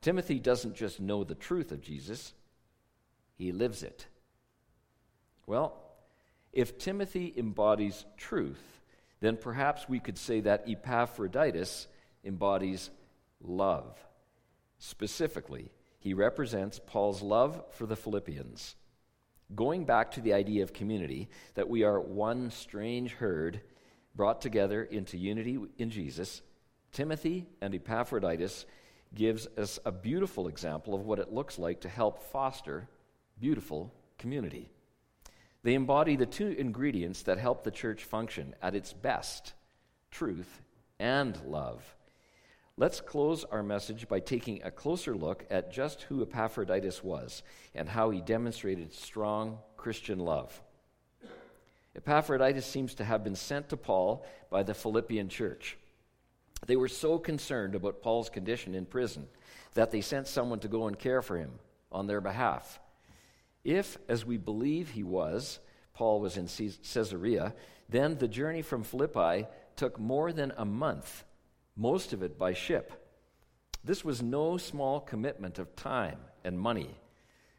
Timothy 0.01 0.39
doesn't 0.39 0.75
just 0.75 0.99
know 0.99 1.23
the 1.23 1.35
truth 1.35 1.71
of 1.71 1.81
Jesus, 1.81 2.33
he 3.37 3.51
lives 3.51 3.83
it. 3.83 4.07
Well, 5.47 5.81
if 6.53 6.77
Timothy 6.77 7.33
embodies 7.35 8.05
truth, 8.17 8.81
then 9.19 9.37
perhaps 9.37 9.89
we 9.89 9.99
could 9.99 10.17
say 10.17 10.39
that 10.41 10.67
Epaphroditus 10.67 11.87
embodies 12.23 12.89
love. 13.41 13.97
Specifically, 14.79 15.71
he 15.99 16.13
represents 16.13 16.79
Paul's 16.85 17.21
love 17.21 17.63
for 17.71 17.85
the 17.85 17.95
Philippians. 17.95 18.75
Going 19.55 19.85
back 19.85 20.11
to 20.11 20.21
the 20.21 20.33
idea 20.33 20.63
of 20.63 20.73
community, 20.73 21.29
that 21.55 21.69
we 21.69 21.83
are 21.83 21.99
one 21.99 22.51
strange 22.51 23.13
herd 23.13 23.61
brought 24.15 24.41
together 24.41 24.83
into 24.83 25.17
unity 25.17 25.59
in 25.77 25.89
Jesus, 25.89 26.41
Timothy 26.91 27.45
and 27.61 27.75
Epaphroditus 27.75 28.65
gives 29.13 29.47
us 29.57 29.79
a 29.85 29.91
beautiful 29.91 30.47
example 30.47 30.93
of 30.93 31.05
what 31.05 31.19
it 31.19 31.33
looks 31.33 31.59
like 31.59 31.81
to 31.81 31.89
help 31.89 32.23
foster 32.31 32.87
beautiful 33.39 33.93
community. 34.17 34.69
They 35.63 35.73
embody 35.73 36.15
the 36.15 36.25
two 36.25 36.49
ingredients 36.49 37.23
that 37.23 37.37
help 37.37 37.63
the 37.63 37.71
church 37.71 38.03
function 38.03 38.55
at 38.61 38.75
its 38.75 38.93
best 38.93 39.53
truth 40.11 40.61
and 40.99 41.39
love. 41.45 41.95
Let's 42.77 43.01
close 43.01 43.45
our 43.45 43.63
message 43.63 44.07
by 44.07 44.19
taking 44.19 44.61
a 44.63 44.71
closer 44.71 45.15
look 45.15 45.45
at 45.49 45.71
just 45.71 46.03
who 46.03 46.21
Epaphroditus 46.21 47.03
was 47.03 47.41
and 47.73 47.87
how 47.87 48.09
he 48.09 48.21
demonstrated 48.21 48.93
strong 48.93 49.59
Christian 49.77 50.19
love. 50.19 50.61
Epaphroditus 51.95 52.65
seems 52.65 52.95
to 52.95 53.05
have 53.05 53.23
been 53.23 53.35
sent 53.35 53.69
to 53.69 53.77
Paul 53.77 54.25
by 54.49 54.63
the 54.63 54.73
Philippian 54.73 55.29
church. 55.29 55.77
They 56.67 56.75
were 56.75 56.87
so 56.87 57.17
concerned 57.17 57.75
about 57.75 58.01
Paul's 58.01 58.29
condition 58.29 58.75
in 58.75 58.85
prison 58.85 59.27
that 59.75 59.91
they 59.91 60.01
sent 60.01 60.27
someone 60.27 60.59
to 60.59 60.67
go 60.67 60.87
and 60.87 60.97
care 60.97 61.21
for 61.21 61.37
him 61.37 61.51
on 61.91 62.07
their 62.07 62.21
behalf. 62.21 62.79
If, 63.63 63.97
as 64.09 64.25
we 64.25 64.37
believe 64.37 64.89
he 64.89 65.03
was, 65.03 65.59
Paul 65.93 66.19
was 66.19 66.37
in 66.37 66.47
Caesarea, 66.47 67.53
then 67.89 68.17
the 68.17 68.27
journey 68.27 68.61
from 68.61 68.83
Philippi 68.83 69.47
took 69.75 69.99
more 69.99 70.31
than 70.31 70.53
a 70.57 70.65
month, 70.65 71.23
most 71.75 72.13
of 72.13 72.23
it 72.23 72.37
by 72.37 72.53
ship. 72.53 72.93
This 73.83 74.03
was 74.03 74.21
no 74.21 74.57
small 74.57 74.99
commitment 74.99 75.59
of 75.59 75.75
time 75.75 76.19
and 76.43 76.59
money. 76.59 76.89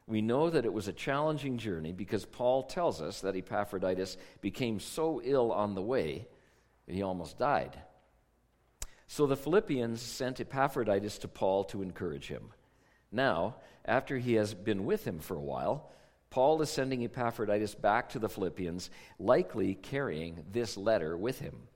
We 0.08 0.22
know 0.22 0.50
that 0.50 0.64
it 0.64 0.72
was 0.72 0.86
a 0.86 0.92
challenging 0.92 1.58
journey 1.58 1.92
because 1.92 2.24
Paul 2.24 2.62
tells 2.62 3.02
us 3.02 3.20
that 3.22 3.34
Epaphroditus 3.34 4.16
became 4.40 4.78
so 4.78 5.20
ill 5.22 5.50
on 5.50 5.74
the 5.74 5.82
way 5.82 6.28
that 6.86 6.94
he 6.94 7.02
almost 7.02 7.38
died. 7.38 7.76
So 9.08 9.26
the 9.26 9.36
Philippians 9.36 10.00
sent 10.00 10.40
Epaphroditus 10.40 11.18
to 11.18 11.28
Paul 11.28 11.64
to 11.64 11.82
encourage 11.82 12.28
him. 12.28 12.50
Now, 13.10 13.56
after 13.84 14.18
he 14.18 14.34
has 14.34 14.54
been 14.54 14.84
with 14.84 15.04
him 15.04 15.18
for 15.18 15.36
a 15.36 15.40
while, 15.40 15.90
Paul 16.30 16.60
is 16.62 16.70
sending 16.70 17.02
Epaphroditus 17.02 17.74
back 17.74 18.10
to 18.10 18.18
the 18.18 18.28
Philippians, 18.28 18.90
likely 19.18 19.74
carrying 19.74 20.44
this 20.52 20.76
letter 20.76 21.16
with 21.16 21.40
him. 21.40 21.68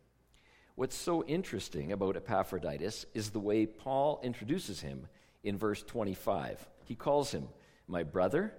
What's 0.74 0.96
so 0.96 1.24
interesting 1.24 1.92
about 1.92 2.16
Epaphroditus 2.16 3.06
is 3.14 3.30
the 3.30 3.40
way 3.40 3.66
Paul 3.66 4.20
introduces 4.22 4.80
him 4.80 5.06
in 5.42 5.56
verse 5.56 5.82
25. 5.82 6.68
He 6.84 6.94
calls 6.94 7.32
him 7.32 7.48
my 7.90 8.02
brother, 8.04 8.54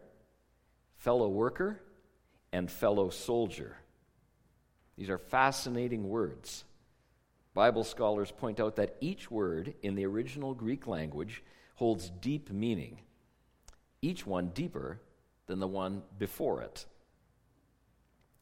fellow 0.97 1.29
worker, 1.29 1.81
and 2.51 2.69
fellow 2.69 3.09
soldier. 3.09 3.77
These 4.97 5.09
are 5.09 5.17
fascinating 5.17 6.07
words. 6.09 6.65
Bible 7.53 7.83
scholars 7.83 8.31
point 8.31 8.59
out 8.59 8.75
that 8.75 8.97
each 8.99 9.31
word 9.31 9.73
in 9.81 9.95
the 9.95 10.05
original 10.05 10.53
Greek 10.53 10.85
language 10.87 11.43
holds 11.75 12.09
deep 12.09 12.51
meaning, 12.51 12.99
each 14.01 14.25
one 14.25 14.49
deeper 14.49 14.99
than 15.47 15.59
the 15.59 15.67
one 15.67 16.03
before 16.17 16.61
it. 16.61 16.85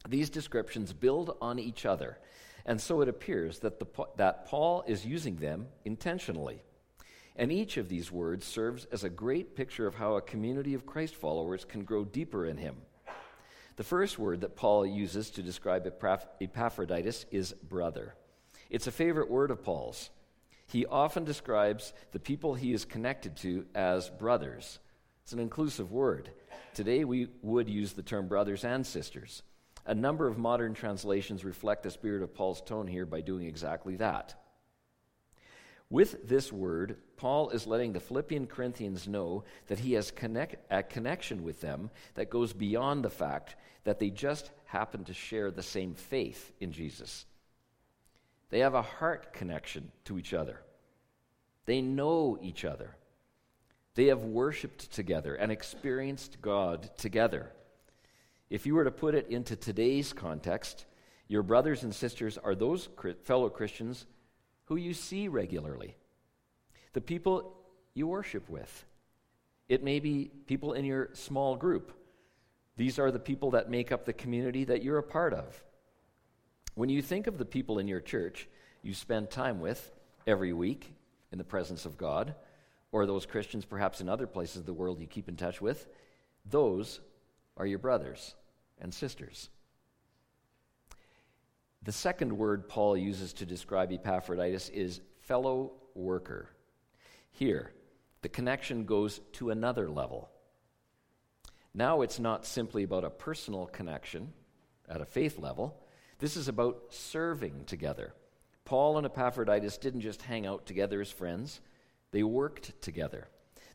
These 0.08 0.30
descriptions 0.30 0.92
build 0.92 1.36
on 1.40 1.58
each 1.58 1.86
other, 1.86 2.18
and 2.66 2.80
so 2.80 3.00
it 3.00 3.08
appears 3.08 3.60
that, 3.60 3.78
the, 3.78 3.86
that 4.16 4.46
Paul 4.46 4.84
is 4.86 5.06
using 5.06 5.36
them 5.36 5.68
intentionally. 5.84 6.62
And 7.40 7.50
each 7.50 7.78
of 7.78 7.88
these 7.88 8.12
words 8.12 8.44
serves 8.44 8.84
as 8.92 9.02
a 9.02 9.08
great 9.08 9.56
picture 9.56 9.86
of 9.86 9.94
how 9.94 10.16
a 10.16 10.20
community 10.20 10.74
of 10.74 10.84
Christ 10.84 11.16
followers 11.16 11.64
can 11.64 11.84
grow 11.84 12.04
deeper 12.04 12.44
in 12.44 12.58
him. 12.58 12.76
The 13.76 13.82
first 13.82 14.18
word 14.18 14.42
that 14.42 14.56
Paul 14.56 14.84
uses 14.84 15.30
to 15.30 15.42
describe 15.42 15.86
Epaphroditus 15.86 17.24
is 17.30 17.54
brother. 17.54 18.14
It's 18.68 18.88
a 18.88 18.92
favorite 18.92 19.30
word 19.30 19.50
of 19.50 19.64
Paul's. 19.64 20.10
He 20.66 20.84
often 20.84 21.24
describes 21.24 21.94
the 22.12 22.20
people 22.20 22.54
he 22.54 22.74
is 22.74 22.84
connected 22.84 23.38
to 23.38 23.64
as 23.74 24.10
brothers. 24.10 24.78
It's 25.22 25.32
an 25.32 25.38
inclusive 25.38 25.90
word. 25.90 26.28
Today, 26.74 27.04
we 27.04 27.28
would 27.40 27.70
use 27.70 27.94
the 27.94 28.02
term 28.02 28.28
brothers 28.28 28.64
and 28.64 28.86
sisters. 28.86 29.42
A 29.86 29.94
number 29.94 30.28
of 30.28 30.36
modern 30.36 30.74
translations 30.74 31.42
reflect 31.42 31.84
the 31.84 31.90
spirit 31.90 32.22
of 32.22 32.34
Paul's 32.34 32.60
tone 32.60 32.86
here 32.86 33.06
by 33.06 33.22
doing 33.22 33.46
exactly 33.46 33.96
that. 33.96 34.34
With 35.90 36.28
this 36.28 36.52
word, 36.52 36.96
Paul 37.16 37.50
is 37.50 37.66
letting 37.66 37.92
the 37.92 38.00
Philippian 38.00 38.46
Corinthians 38.46 39.08
know 39.08 39.42
that 39.66 39.80
he 39.80 39.94
has 39.94 40.12
connect, 40.12 40.56
a 40.70 40.84
connection 40.84 41.42
with 41.42 41.60
them 41.60 41.90
that 42.14 42.30
goes 42.30 42.52
beyond 42.52 43.04
the 43.04 43.10
fact 43.10 43.56
that 43.82 43.98
they 43.98 44.10
just 44.10 44.52
happen 44.66 45.02
to 45.04 45.12
share 45.12 45.50
the 45.50 45.64
same 45.64 45.94
faith 45.94 46.52
in 46.60 46.70
Jesus. 46.70 47.26
They 48.50 48.60
have 48.60 48.74
a 48.74 48.82
heart 48.82 49.32
connection 49.32 49.90
to 50.04 50.16
each 50.16 50.32
other. 50.32 50.60
They 51.66 51.82
know 51.82 52.38
each 52.40 52.64
other. 52.64 52.96
They 53.96 54.06
have 54.06 54.22
worshiped 54.22 54.92
together 54.92 55.34
and 55.34 55.50
experienced 55.50 56.40
God 56.40 56.88
together. 56.98 57.50
If 58.48 58.64
you 58.64 58.76
were 58.76 58.84
to 58.84 58.90
put 58.92 59.16
it 59.16 59.28
into 59.28 59.56
today's 59.56 60.12
context, 60.12 60.84
your 61.26 61.42
brothers 61.42 61.82
and 61.82 61.94
sisters 61.94 62.38
are 62.38 62.54
those 62.54 62.88
fellow 63.24 63.48
Christians 63.48 64.06
who 64.70 64.76
you 64.76 64.94
see 64.94 65.26
regularly, 65.26 65.96
the 66.92 67.00
people 67.00 67.56
you 67.92 68.06
worship 68.06 68.48
with. 68.48 68.84
It 69.68 69.82
may 69.82 69.98
be 69.98 70.30
people 70.46 70.74
in 70.74 70.84
your 70.84 71.10
small 71.12 71.56
group. 71.56 71.92
These 72.76 73.00
are 73.00 73.10
the 73.10 73.18
people 73.18 73.50
that 73.50 73.68
make 73.68 73.90
up 73.90 74.04
the 74.04 74.12
community 74.12 74.62
that 74.66 74.84
you're 74.84 74.98
a 74.98 75.02
part 75.02 75.34
of. 75.34 75.60
When 76.76 76.88
you 76.88 77.02
think 77.02 77.26
of 77.26 77.36
the 77.36 77.44
people 77.44 77.80
in 77.80 77.88
your 77.88 78.00
church 78.00 78.48
you 78.82 78.94
spend 78.94 79.28
time 79.28 79.58
with 79.58 79.90
every 80.24 80.52
week 80.52 80.94
in 81.32 81.38
the 81.38 81.44
presence 81.44 81.84
of 81.84 81.98
God, 81.98 82.36
or 82.92 83.06
those 83.06 83.26
Christians 83.26 83.64
perhaps 83.64 84.00
in 84.00 84.08
other 84.08 84.28
places 84.28 84.58
of 84.58 84.66
the 84.66 84.72
world 84.72 85.00
you 85.00 85.08
keep 85.08 85.28
in 85.28 85.34
touch 85.34 85.60
with, 85.60 85.88
those 86.48 87.00
are 87.56 87.66
your 87.66 87.80
brothers 87.80 88.36
and 88.80 88.94
sisters. 88.94 89.50
The 91.82 91.92
second 91.92 92.36
word 92.36 92.68
Paul 92.68 92.96
uses 92.96 93.32
to 93.34 93.46
describe 93.46 93.90
Epaphroditus 93.90 94.68
is 94.68 95.00
fellow 95.22 95.72
worker. 95.94 96.50
Here, 97.30 97.72
the 98.22 98.28
connection 98.28 98.84
goes 98.84 99.20
to 99.34 99.50
another 99.50 99.88
level. 99.88 100.28
Now 101.72 102.02
it's 102.02 102.18
not 102.18 102.44
simply 102.44 102.82
about 102.82 103.04
a 103.04 103.10
personal 103.10 103.66
connection 103.66 104.32
at 104.88 105.00
a 105.00 105.06
faith 105.06 105.38
level, 105.38 105.80
this 106.18 106.36
is 106.36 106.48
about 106.48 106.86
serving 106.90 107.64
together. 107.64 108.12
Paul 108.64 108.98
and 108.98 109.06
Epaphroditus 109.06 109.78
didn't 109.78 110.02
just 110.02 110.20
hang 110.20 110.46
out 110.46 110.66
together 110.66 111.00
as 111.00 111.10
friends, 111.10 111.60
they 112.12 112.22
worked 112.22 112.80
together. 112.82 113.28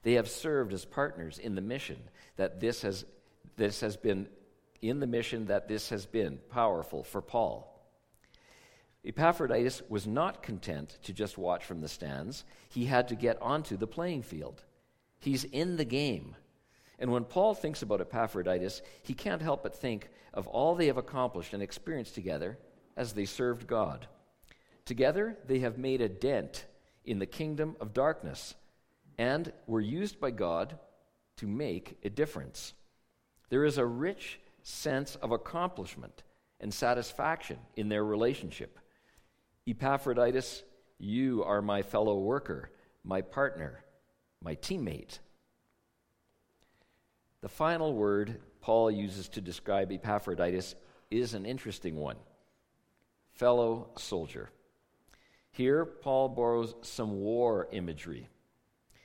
They 0.03 0.13
have 0.13 0.29
served 0.29 0.73
as 0.73 0.85
partners 0.85 1.39
in 1.39 1.55
the 1.55 1.61
mission 1.61 1.97
that 2.35 2.59
this 2.59 2.83
has, 2.83 3.05
this 3.55 3.81
has 3.81 3.97
been, 3.97 4.27
in 4.81 4.99
the 4.99 5.07
mission 5.07 5.47
that 5.47 5.67
this 5.67 5.89
has 5.89 6.05
been 6.05 6.39
powerful 6.51 7.03
for 7.03 7.21
Paul. 7.21 7.74
Epaphroditus 9.05 9.83
was 9.87 10.07
not 10.07 10.41
content 10.41 10.97
to 11.03 11.13
just 11.13 11.37
watch 11.37 11.63
from 11.63 11.81
the 11.81 11.87
stands. 11.87 12.43
He 12.69 12.85
had 12.85 13.07
to 13.09 13.15
get 13.15 13.41
onto 13.41 13.77
the 13.77 13.87
playing 13.87 14.23
field. 14.23 14.63
He's 15.19 15.43
in 15.43 15.77
the 15.77 15.85
game. 15.85 16.35
And 16.97 17.11
when 17.11 17.25
Paul 17.25 17.53
thinks 17.53 17.81
about 17.81 18.01
Epaphroditus, 18.01 18.81
he 19.03 19.13
can't 19.13 19.41
help 19.41 19.63
but 19.63 19.75
think 19.75 20.09
of 20.33 20.47
all 20.47 20.75
they 20.75 20.87
have 20.87 20.97
accomplished 20.97 21.53
and 21.53 21.61
experienced 21.61 22.15
together 22.15 22.57
as 22.97 23.13
they 23.13 23.25
served 23.25 23.67
God. 23.67 24.07
Together, 24.85 25.37
they 25.45 25.59
have 25.59 25.77
made 25.77 26.01
a 26.01 26.09
dent 26.09 26.65
in 27.03 27.19
the 27.19 27.25
kingdom 27.25 27.75
of 27.79 27.93
darkness 27.93 28.55
and 29.17 29.51
were 29.67 29.81
used 29.81 30.19
by 30.19 30.31
God 30.31 30.77
to 31.37 31.47
make 31.47 31.97
a 32.03 32.09
difference. 32.09 32.73
There 33.49 33.65
is 33.65 33.77
a 33.77 33.85
rich 33.85 34.39
sense 34.63 35.15
of 35.17 35.31
accomplishment 35.31 36.23
and 36.59 36.73
satisfaction 36.73 37.59
in 37.75 37.89
their 37.89 38.03
relationship. 38.03 38.79
Epaphroditus, 39.67 40.63
you 40.99 41.43
are 41.43 41.61
my 41.61 41.81
fellow 41.81 42.19
worker, 42.19 42.69
my 43.03 43.21
partner, 43.21 43.83
my 44.41 44.55
teammate. 44.55 45.19
The 47.41 47.49
final 47.49 47.93
word 47.93 48.41
Paul 48.61 48.91
uses 48.91 49.27
to 49.29 49.41
describe 49.41 49.91
Epaphroditus 49.91 50.75
is 51.09 51.33
an 51.33 51.45
interesting 51.45 51.95
one 51.95 52.17
fellow 53.33 53.89
soldier. 53.97 54.49
Here, 55.51 55.85
Paul 55.85 56.29
borrows 56.29 56.75
some 56.81 57.19
war 57.19 57.67
imagery. 57.71 58.29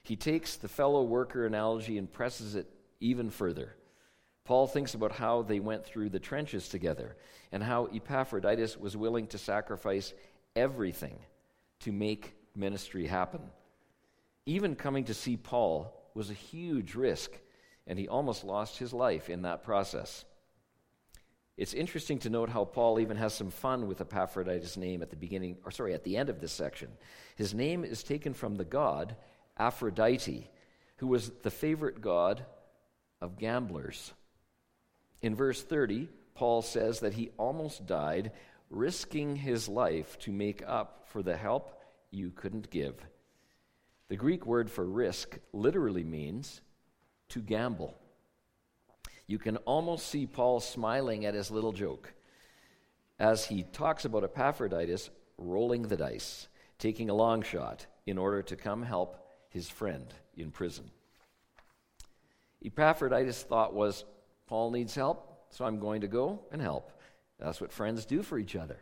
He 0.03 0.17
takes 0.17 0.57
the 0.57 0.69
fellow 0.69 1.03
worker 1.03 1.47
analogy 1.47 1.97
and 1.97 2.11
presses 2.11 2.55
it 2.55 2.69
even 3.01 3.31
further. 3.31 3.77
Paul 4.45 4.67
thinks 4.67 4.95
about 4.95 5.13
how 5.13 5.43
they 5.43 5.61
went 5.61 5.85
through 5.85 6.09
the 6.09 6.19
trenches 6.19 6.69
together 6.69 7.17
and 7.53 7.63
how 7.63 7.89
Epaphroditus 7.95 8.77
was 8.77 8.97
willing 8.97 9.27
to 9.29 9.39
sacrifice 9.39 10.13
everything 10.57 11.19
to 11.81 11.93
make 11.93 12.35
ministry 12.55 13.07
happen. 13.07 13.41
Even 14.47 14.75
coming 14.75 15.05
to 15.05 15.15
see 15.15 15.37
Paul 15.37 15.95
was 16.15 16.31
a 16.31 16.35
huge 16.35 16.95
risk, 16.95 17.31
and 17.87 17.99
he 17.99 18.09
almost 18.09 18.45
lost 18.45 18.79
his 18.79 18.93
life 18.93 19.31
in 19.31 19.43
that 19.43 19.63
process. 19.63 20.25
It's 21.57 21.75
interesting 21.75 22.19
to 22.21 22.31
note 22.31 22.49
how 22.49 22.65
Paul 22.65 23.01
even 23.01 23.17
has 23.19 23.35
some 23.35 23.51
fun 23.51 23.87
with 23.87 24.01
Epaphroditus' 24.01 24.77
name 24.77 25.03
at 25.03 25.11
the 25.11 25.17
beginning, 25.17 25.59
or 25.65 25.71
sorry, 25.71 25.93
at 25.93 26.05
the 26.05 26.17
end 26.17 26.31
of 26.31 26.41
this 26.41 26.53
section. 26.53 26.89
His 27.37 27.53
name 27.53 27.85
is 27.85 28.03
taken 28.03 28.33
from 28.33 28.57
the 28.57 28.65
god 28.65 29.15
Aphrodite, 29.59 30.49
who 30.97 31.07
was 31.07 31.31
the 31.43 31.51
favorite 31.51 32.01
god 32.01 32.47
of 33.21 33.39
gamblers. 33.39 34.13
In 35.21 35.35
verse 35.35 35.63
30, 35.63 36.09
Paul 36.35 36.63
says 36.63 37.01
that 37.01 37.13
he 37.13 37.31
almost 37.37 37.87
died 37.87 38.33
risking 38.71 39.37
his 39.37 39.69
life 39.69 40.19
to 40.21 40.33
make 40.33 40.63
up 40.67 41.05
for 41.09 41.23
the 41.23 41.37
help 41.37 41.83
you 42.11 42.31
couldn't 42.31 42.71
give. 42.71 42.95
The 44.09 44.17
Greek 44.17 44.47
word 44.47 44.71
for 44.71 44.85
risk 44.85 45.39
literally 45.53 46.05
means 46.05 46.61
to 47.29 47.41
gamble. 47.41 47.95
You 49.27 49.39
can 49.39 49.57
almost 49.59 50.09
see 50.09 50.27
Paul 50.27 50.61
smiling 50.61 51.25
at 51.27 51.35
his 51.35 51.51
little 51.51 51.73
joke 51.73 52.13
as 53.19 53.45
he 53.45 53.63
talks 53.63 54.05
about 54.05 54.25
Epaphroditus 54.25 55.11
rolling 55.37 55.83
the 55.83 55.97
dice, 55.97 56.49
taking 56.79 57.11
a 57.11 57.15
long 57.15 57.43
shot 57.43 57.87
in 58.07 58.19
order 58.19 58.43
to 58.43 58.57
come 58.57 58.83
help 58.83 59.17
his 59.49 59.69
friend 59.69 60.13
in 60.37 60.51
prison. 60.51 60.91
Epaphroditus' 62.65 63.43
thought 63.43 63.75
was 63.75 64.05
Paul 64.47 64.71
needs 64.71 64.95
help, 64.95 65.45
so 65.51 65.65
I'm 65.65 65.79
going 65.79 66.01
to 66.01 66.09
go 66.09 66.41
and 66.51 66.61
help. 66.61 66.93
That's 67.41 67.61
what 67.61 67.73
friends 67.73 68.05
do 68.05 68.23
for 68.23 68.39
each 68.39 68.55
other. 68.55 68.79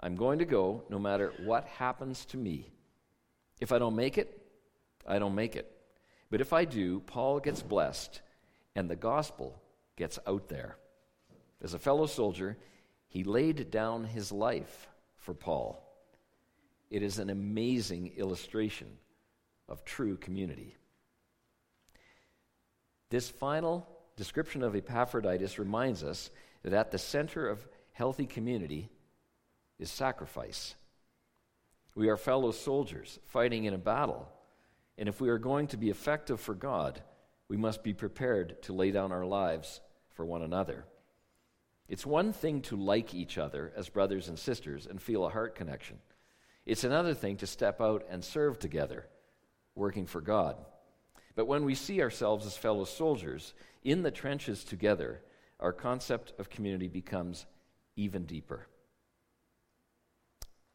I'm 0.00 0.16
going 0.16 0.38
to 0.38 0.44
go 0.44 0.84
no 0.88 0.98
matter 0.98 1.32
what 1.44 1.66
happens 1.66 2.24
to 2.26 2.36
me. 2.36 2.70
If 3.60 3.72
I 3.72 3.78
don't 3.78 3.96
make 3.96 4.16
it, 4.16 4.40
I 5.06 5.18
don't 5.18 5.34
make 5.34 5.56
it. 5.56 5.70
But 6.30 6.40
if 6.40 6.52
I 6.52 6.64
do, 6.64 7.00
Paul 7.00 7.40
gets 7.40 7.62
blessed 7.62 8.20
and 8.74 8.88
the 8.88 8.96
gospel 8.96 9.60
gets 9.96 10.18
out 10.26 10.48
there. 10.48 10.76
As 11.62 11.74
a 11.74 11.78
fellow 11.78 12.06
soldier, 12.06 12.56
he 13.08 13.24
laid 13.24 13.70
down 13.70 14.04
his 14.04 14.30
life 14.30 14.88
for 15.16 15.34
Paul. 15.34 15.82
It 16.90 17.02
is 17.02 17.18
an 17.18 17.30
amazing 17.30 18.14
illustration 18.16 18.88
of 19.68 19.84
true 19.84 20.16
community. 20.16 20.76
This 23.10 23.28
final 23.28 23.86
description 24.16 24.62
of 24.62 24.76
Epaphroditus 24.76 25.58
reminds 25.58 26.04
us 26.04 26.30
that 26.62 26.72
at 26.72 26.90
the 26.90 26.98
center 26.98 27.48
of 27.48 27.66
healthy 27.98 28.26
community 28.26 28.88
is 29.80 29.90
sacrifice. 29.90 30.76
We 31.96 32.08
are 32.08 32.16
fellow 32.16 32.52
soldiers 32.52 33.18
fighting 33.24 33.64
in 33.64 33.74
a 33.74 33.78
battle. 33.78 34.28
And 34.96 35.08
if 35.08 35.20
we 35.20 35.28
are 35.30 35.38
going 35.38 35.66
to 35.68 35.76
be 35.76 35.90
effective 35.90 36.40
for 36.40 36.54
God, 36.54 37.02
we 37.48 37.56
must 37.56 37.82
be 37.82 37.92
prepared 37.92 38.62
to 38.62 38.72
lay 38.72 38.92
down 38.92 39.10
our 39.10 39.26
lives 39.26 39.80
for 40.12 40.24
one 40.24 40.42
another. 40.42 40.84
It's 41.88 42.06
one 42.06 42.32
thing 42.32 42.62
to 42.62 42.76
like 42.76 43.14
each 43.14 43.36
other 43.36 43.72
as 43.74 43.88
brothers 43.88 44.28
and 44.28 44.38
sisters 44.38 44.86
and 44.86 45.02
feel 45.02 45.26
a 45.26 45.30
heart 45.30 45.56
connection. 45.56 45.98
It's 46.66 46.84
another 46.84 47.14
thing 47.14 47.36
to 47.38 47.48
step 47.48 47.80
out 47.80 48.06
and 48.08 48.22
serve 48.22 48.60
together, 48.60 49.08
working 49.74 50.06
for 50.06 50.20
God. 50.20 50.54
But 51.34 51.48
when 51.48 51.64
we 51.64 51.74
see 51.74 52.00
ourselves 52.00 52.46
as 52.46 52.56
fellow 52.56 52.84
soldiers 52.84 53.54
in 53.82 54.04
the 54.04 54.12
trenches 54.12 54.62
together, 54.62 55.20
our 55.58 55.72
concept 55.72 56.32
of 56.38 56.48
community 56.48 56.86
becomes 56.86 57.46
even 57.98 58.24
deeper. 58.24 58.66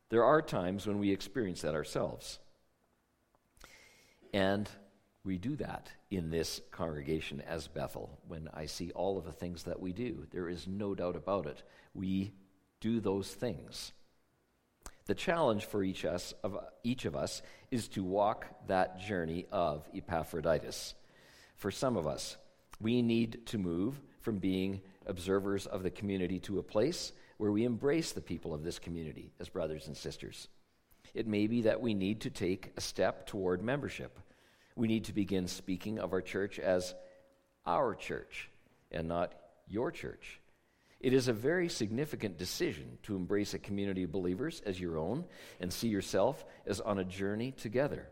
There 0.09 0.25
are 0.25 0.41
times 0.41 0.86
when 0.86 0.99
we 0.99 1.12
experience 1.12 1.62
that 1.62 1.73
ourselves. 1.73 2.38
And 4.33 4.69
we 5.23 5.38
do 5.38 5.55
that 5.55 5.89
in 6.12 6.29
this 6.29 6.62
congregation 6.71 7.41
as 7.41 7.67
Bethel 7.67 8.19
when 8.27 8.49
I 8.53 8.65
see 8.65 8.91
all 8.91 9.17
of 9.17 9.25
the 9.25 9.31
things 9.31 9.63
that 9.63 9.79
we 9.79 9.93
do. 9.93 10.27
There 10.31 10.49
is 10.49 10.67
no 10.67 10.93
doubt 10.93 11.15
about 11.15 11.47
it. 11.47 11.63
We 11.93 12.33
do 12.81 12.99
those 12.99 13.29
things. 13.29 13.93
The 15.05 15.15
challenge 15.15 15.65
for 15.65 15.81
each, 15.81 16.05
us, 16.05 16.33
of, 16.43 16.57
each 16.83 17.05
of 17.05 17.15
us 17.15 17.41
is 17.71 17.88
to 17.89 18.03
walk 18.03 18.47
that 18.67 18.99
journey 18.99 19.45
of 19.51 19.88
Epaphroditus. 19.93 20.93
For 21.55 21.71
some 21.71 21.95
of 21.95 22.05
us, 22.05 22.38
we 22.81 23.01
need 23.01 23.45
to 23.47 23.57
move 23.57 24.01
from 24.23 24.39
being 24.39 24.81
observers 25.05 25.65
of 25.65 25.83
the 25.83 25.91
community 25.91 26.39
to 26.39 26.59
a 26.59 26.63
place 26.63 27.12
where 27.38 27.51
we 27.51 27.65
embrace 27.65 28.12
the 28.12 28.21
people 28.21 28.53
of 28.53 28.63
this 28.63 28.79
community 28.79 29.31
as 29.39 29.49
brothers 29.49 29.88
and 29.88 29.95
sisters. 29.95 30.47
It 31.13 31.27
may 31.27 31.47
be 31.47 31.62
that 31.63 31.81
we 31.81 31.93
need 31.93 32.21
to 32.21 32.29
take 32.29 32.71
a 32.77 32.81
step 32.81 33.27
toward 33.27 33.62
membership. 33.62 34.17
We 34.75 34.88
need 34.88 35.05
to 35.05 35.13
begin 35.13 35.47
speaking 35.47 35.99
of 35.99 36.13
our 36.13 36.21
church 36.21 36.57
as 36.57 36.95
our 37.65 37.93
church 37.95 38.49
and 38.91 39.07
not 39.07 39.33
your 39.67 39.91
church. 39.91 40.39
It 40.99 41.13
is 41.13 41.27
a 41.27 41.33
very 41.33 41.67
significant 41.67 42.38
decision 42.38 42.97
to 43.03 43.15
embrace 43.17 43.53
a 43.53 43.59
community 43.59 44.03
of 44.03 44.12
believers 44.12 44.62
as 44.65 44.79
your 44.79 44.97
own 44.97 45.25
and 45.59 45.71
see 45.71 45.89
yourself 45.89 46.45
as 46.65 46.79
on 46.79 46.97
a 46.97 47.03
journey 47.03 47.51
together. 47.51 48.07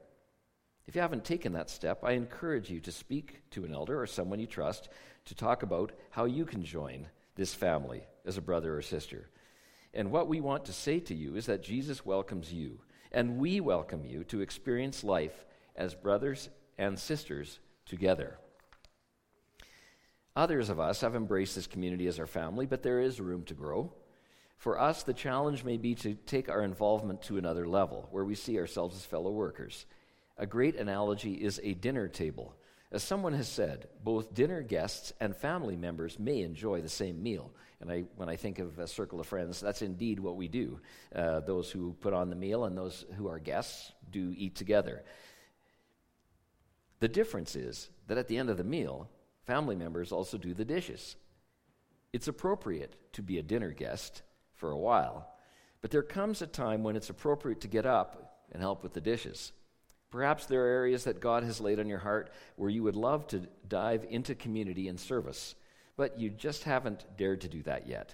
If 0.87 0.95
you 0.95 1.01
haven't 1.01 1.23
taken 1.23 1.53
that 1.53 1.69
step, 1.69 2.03
I 2.03 2.13
encourage 2.13 2.69
you 2.69 2.79
to 2.81 2.91
speak 2.91 3.41
to 3.51 3.65
an 3.65 3.73
elder 3.73 4.01
or 4.01 4.07
someone 4.07 4.39
you 4.39 4.47
trust 4.47 4.89
to 5.25 5.35
talk 5.35 5.63
about 5.63 5.91
how 6.09 6.25
you 6.25 6.45
can 6.45 6.63
join 6.63 7.07
this 7.35 7.53
family 7.53 8.03
as 8.25 8.37
a 8.37 8.41
brother 8.41 8.75
or 8.75 8.81
sister. 8.81 9.29
And 9.93 10.11
what 10.11 10.27
we 10.27 10.41
want 10.41 10.65
to 10.65 10.73
say 10.73 10.99
to 11.01 11.15
you 11.15 11.35
is 11.35 11.45
that 11.45 11.63
Jesus 11.63 12.05
welcomes 12.05 12.51
you, 12.51 12.79
and 13.11 13.37
we 13.37 13.59
welcome 13.59 14.05
you 14.05 14.23
to 14.25 14.41
experience 14.41 15.03
life 15.03 15.45
as 15.75 15.93
brothers 15.93 16.49
and 16.77 16.97
sisters 16.97 17.59
together. 17.85 18.37
Others 20.35 20.69
of 20.69 20.79
us 20.79 21.01
have 21.01 21.15
embraced 21.15 21.55
this 21.55 21.67
community 21.67 22.07
as 22.07 22.19
our 22.19 22.27
family, 22.27 22.65
but 22.65 22.83
there 22.83 23.01
is 23.01 23.19
room 23.19 23.43
to 23.43 23.53
grow. 23.53 23.93
For 24.57 24.79
us, 24.79 25.03
the 25.03 25.13
challenge 25.13 25.63
may 25.63 25.77
be 25.77 25.93
to 25.95 26.13
take 26.13 26.47
our 26.47 26.63
involvement 26.63 27.21
to 27.23 27.37
another 27.37 27.67
level, 27.67 28.07
where 28.11 28.23
we 28.23 28.35
see 28.35 28.57
ourselves 28.57 28.95
as 28.95 29.05
fellow 29.05 29.31
workers. 29.31 29.85
A 30.37 30.45
great 30.45 30.75
analogy 30.75 31.33
is 31.33 31.59
a 31.63 31.73
dinner 31.73 32.07
table. 32.07 32.55
As 32.91 33.03
someone 33.03 33.33
has 33.33 33.47
said, 33.47 33.87
both 34.03 34.33
dinner 34.33 34.61
guests 34.61 35.13
and 35.19 35.35
family 35.35 35.77
members 35.77 36.19
may 36.19 36.41
enjoy 36.41 36.81
the 36.81 36.89
same 36.89 37.23
meal. 37.23 37.51
And 37.79 37.91
I, 37.91 38.03
when 38.17 38.27
I 38.27 38.35
think 38.35 38.59
of 38.59 38.77
a 38.79 38.87
circle 38.87 39.19
of 39.19 39.27
friends, 39.27 39.61
that's 39.61 39.81
indeed 39.81 40.19
what 40.19 40.35
we 40.35 40.47
do. 40.47 40.79
Uh, 41.15 41.39
those 41.39 41.71
who 41.71 41.93
put 42.01 42.13
on 42.13 42.29
the 42.29 42.35
meal 42.35 42.65
and 42.65 42.77
those 42.77 43.05
who 43.15 43.27
are 43.27 43.39
guests 43.39 43.91
do 44.11 44.33
eat 44.37 44.55
together. 44.55 45.03
The 46.99 47.07
difference 47.07 47.55
is 47.55 47.89
that 48.07 48.17
at 48.17 48.27
the 48.27 48.37
end 48.37 48.49
of 48.49 48.57
the 48.57 48.63
meal, 48.63 49.09
family 49.45 49.75
members 49.75 50.11
also 50.11 50.37
do 50.37 50.53
the 50.53 50.65
dishes. 50.65 51.15
It's 52.13 52.27
appropriate 52.27 52.95
to 53.13 53.21
be 53.21 53.39
a 53.39 53.43
dinner 53.43 53.71
guest 53.71 54.21
for 54.53 54.69
a 54.69 54.77
while, 54.77 55.33
but 55.81 55.91
there 55.91 56.03
comes 56.03 56.41
a 56.41 56.47
time 56.47 56.83
when 56.83 56.95
it's 56.95 57.09
appropriate 57.09 57.61
to 57.61 57.67
get 57.67 57.85
up 57.85 58.43
and 58.51 58.61
help 58.61 58.83
with 58.83 58.93
the 58.93 59.01
dishes. 59.01 59.53
Perhaps 60.11 60.45
there 60.45 60.65
are 60.65 60.69
areas 60.69 61.05
that 61.05 61.21
God 61.21 61.43
has 61.43 61.61
laid 61.61 61.79
on 61.79 61.87
your 61.87 61.99
heart 61.99 62.31
where 62.57 62.69
you 62.69 62.83
would 62.83 62.97
love 62.97 63.27
to 63.27 63.47
dive 63.67 64.05
into 64.09 64.35
community 64.35 64.89
and 64.89 64.99
service, 64.99 65.55
but 65.95 66.19
you 66.19 66.29
just 66.29 66.65
haven't 66.65 67.05
dared 67.17 67.41
to 67.41 67.47
do 67.47 67.63
that 67.63 67.87
yet. 67.87 68.13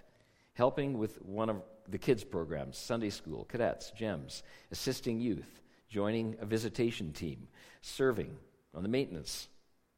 Helping 0.54 0.98
with 1.00 1.22
one 1.24 1.50
of 1.50 1.64
the 1.90 1.98
kids' 1.98 2.24
programs, 2.24 2.78
Sunday 2.78 3.10
school, 3.10 3.46
cadets, 3.46 3.92
GEMS, 3.92 4.44
assisting 4.72 5.20
youth, 5.20 5.62
joining 5.90 6.36
a 6.40 6.46
visitation 6.46 7.14
team, 7.14 7.48
serving 7.82 8.38
on 8.76 8.84
the 8.84 8.90
maintenance 8.90 9.48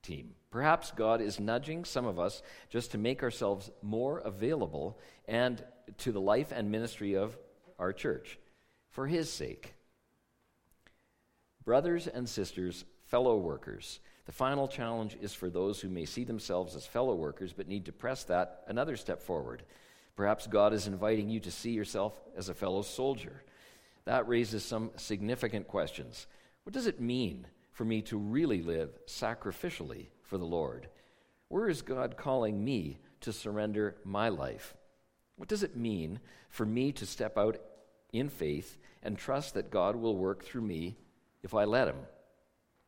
team. 0.01 0.31
Perhaps 0.51 0.91
God 0.91 1.19
is 1.19 1.39
nudging 1.39 1.83
some 1.83 2.05
of 2.05 2.17
us 2.17 2.41
just 2.69 2.91
to 2.91 2.97
make 2.97 3.23
ourselves 3.23 3.69
more 3.81 4.19
available 4.19 4.97
and 5.27 5.61
to 5.97 6.11
the 6.11 6.21
life 6.21 6.53
and 6.55 6.71
ministry 6.71 7.15
of 7.15 7.37
our 7.77 7.91
church 7.91 8.39
for 8.89 9.05
His 9.05 9.31
sake. 9.31 9.73
Brothers 11.69 12.07
and 12.07 12.27
sisters, 12.27 12.83
fellow 13.05 13.37
workers, 13.37 13.99
the 14.25 14.31
final 14.31 14.67
challenge 14.67 15.15
is 15.21 15.35
for 15.35 15.51
those 15.51 15.79
who 15.79 15.87
may 15.87 16.03
see 16.03 16.23
themselves 16.23 16.75
as 16.75 16.87
fellow 16.87 17.13
workers 17.13 17.53
but 17.53 17.67
need 17.67 17.85
to 17.85 17.91
press 17.91 18.23
that 18.23 18.63
another 18.67 18.97
step 18.97 19.21
forward. 19.21 19.61
Perhaps 20.15 20.47
God 20.47 20.73
is 20.73 20.87
inviting 20.87 21.29
you 21.29 21.39
to 21.41 21.51
see 21.51 21.69
yourself 21.69 22.19
as 22.35 22.49
a 22.49 22.55
fellow 22.55 22.81
soldier. 22.81 23.43
That 24.05 24.27
raises 24.27 24.63
some 24.65 24.89
significant 24.95 25.67
questions. 25.67 26.25
What 26.63 26.73
does 26.73 26.87
it 26.87 26.99
mean 26.99 27.45
for 27.71 27.85
me 27.85 28.01
to 28.01 28.17
really 28.17 28.63
live 28.63 28.89
sacrificially 29.05 30.07
for 30.23 30.39
the 30.39 30.45
Lord? 30.45 30.89
Where 31.49 31.69
is 31.69 31.83
God 31.83 32.17
calling 32.17 32.65
me 32.65 32.97
to 33.21 33.31
surrender 33.31 33.95
my 34.03 34.29
life? 34.29 34.73
What 35.35 35.49
does 35.49 35.61
it 35.61 35.77
mean 35.77 36.19
for 36.49 36.65
me 36.65 36.91
to 36.93 37.05
step 37.05 37.37
out 37.37 37.61
in 38.11 38.27
faith 38.27 38.79
and 39.03 39.15
trust 39.15 39.53
that 39.53 39.69
God 39.69 39.95
will 39.95 40.17
work 40.17 40.43
through 40.43 40.63
me 40.63 40.95
if 41.43 41.53
I 41.53 41.65
let 41.65 41.87
Him? 41.87 41.97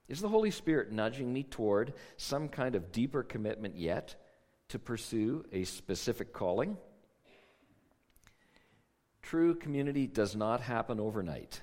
Is 0.07 0.19
the 0.19 0.29
Holy 0.29 0.51
Spirit 0.51 0.91
nudging 0.91 1.31
me 1.31 1.43
toward 1.43 1.93
some 2.17 2.49
kind 2.49 2.75
of 2.75 2.91
deeper 2.91 3.23
commitment 3.23 3.77
yet 3.77 4.15
to 4.69 4.79
pursue 4.79 5.45
a 5.51 5.63
specific 5.63 6.33
calling? 6.33 6.77
True 9.21 9.55
community 9.55 10.07
does 10.07 10.35
not 10.35 10.61
happen 10.61 10.99
overnight. 10.99 11.61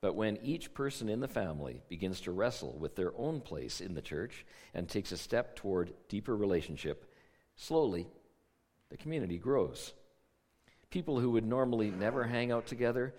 But 0.00 0.14
when 0.14 0.38
each 0.42 0.74
person 0.74 1.08
in 1.08 1.20
the 1.20 1.28
family 1.28 1.82
begins 1.88 2.20
to 2.20 2.32
wrestle 2.32 2.76
with 2.78 2.94
their 2.94 3.12
own 3.16 3.40
place 3.40 3.80
in 3.80 3.94
the 3.94 4.02
church 4.02 4.44
and 4.74 4.88
takes 4.88 5.10
a 5.10 5.16
step 5.16 5.56
toward 5.56 5.92
deeper 6.08 6.36
relationship, 6.36 7.10
slowly 7.56 8.06
the 8.90 8.96
community 8.96 9.38
grows. 9.38 9.92
People 10.90 11.18
who 11.18 11.30
would 11.30 11.46
normally 11.46 11.90
never 11.90 12.24
hang 12.24 12.52
out 12.52 12.66
together 12.66 13.14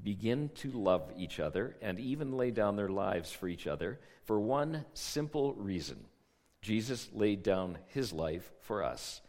begin 0.00 0.50
to 0.56 0.70
love 0.70 1.10
each 1.16 1.40
other 1.40 1.76
and 1.82 1.98
even 1.98 2.36
lay 2.36 2.50
down 2.50 2.76
their 2.76 2.88
lives 2.88 3.30
for 3.30 3.48
each 3.48 3.66
other 3.66 4.00
for 4.24 4.40
one 4.40 4.84
simple 4.94 5.54
reason 5.54 6.04
Jesus 6.62 7.08
laid 7.12 7.42
down 7.42 7.76
his 7.88 8.12
life 8.12 8.50
for 8.60 8.84
us. 8.84 9.20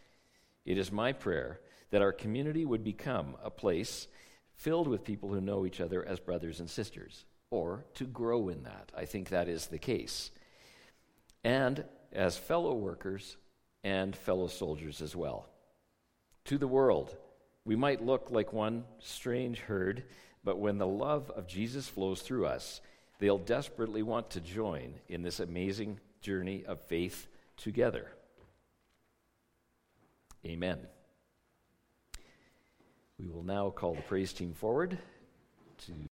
It 0.65 0.77
is 0.77 0.91
my 0.91 1.13
prayer 1.13 1.59
that 1.89 2.03
our 2.03 2.13
community 2.13 2.63
would 2.63 2.83
become 2.83 3.35
a 3.43 3.49
place 3.49 4.07
filled 4.53 4.87
with 4.87 5.03
people 5.03 5.29
who 5.29 5.41
know 5.41 5.65
each 5.65 5.81
other 5.81 6.05
as 6.05 6.19
brothers 6.19 6.59
and 6.59 6.69
sisters, 6.69 7.25
or 7.49 7.85
to 7.95 8.05
grow 8.05 8.49
in 8.49 8.63
that. 8.63 8.91
I 8.95 9.05
think 9.05 9.29
that 9.29 9.49
is 9.49 9.67
the 9.67 9.79
case. 9.79 10.29
And 11.43 11.83
as 12.13 12.37
fellow 12.37 12.75
workers 12.75 13.35
and 13.83 14.15
fellow 14.15 14.47
soldiers 14.47 15.01
as 15.01 15.15
well. 15.15 15.49
To 16.45 16.57
the 16.57 16.67
world, 16.67 17.15
we 17.65 17.75
might 17.75 18.05
look 18.05 18.27
like 18.29 18.53
one 18.53 18.85
strange 18.99 19.59
herd, 19.59 20.03
but 20.43 20.59
when 20.59 20.77
the 20.77 20.87
love 20.87 21.29
of 21.31 21.47
Jesus 21.47 21.87
flows 21.87 22.21
through 22.21 22.45
us, 22.45 22.81
they'll 23.19 23.37
desperately 23.37 24.03
want 24.03 24.29
to 24.31 24.41
join 24.41 24.95
in 25.07 25.21
this 25.21 25.39
amazing 25.39 25.99
journey 26.21 26.65
of 26.65 26.81
faith 26.81 27.27
together. 27.57 28.07
Amen. 30.45 30.79
We 33.17 33.29
will 33.29 33.43
now 33.43 33.69
call 33.69 33.95
the 33.95 34.01
praise 34.01 34.33
team 34.33 34.53
forward 34.53 34.97
to 35.85 35.93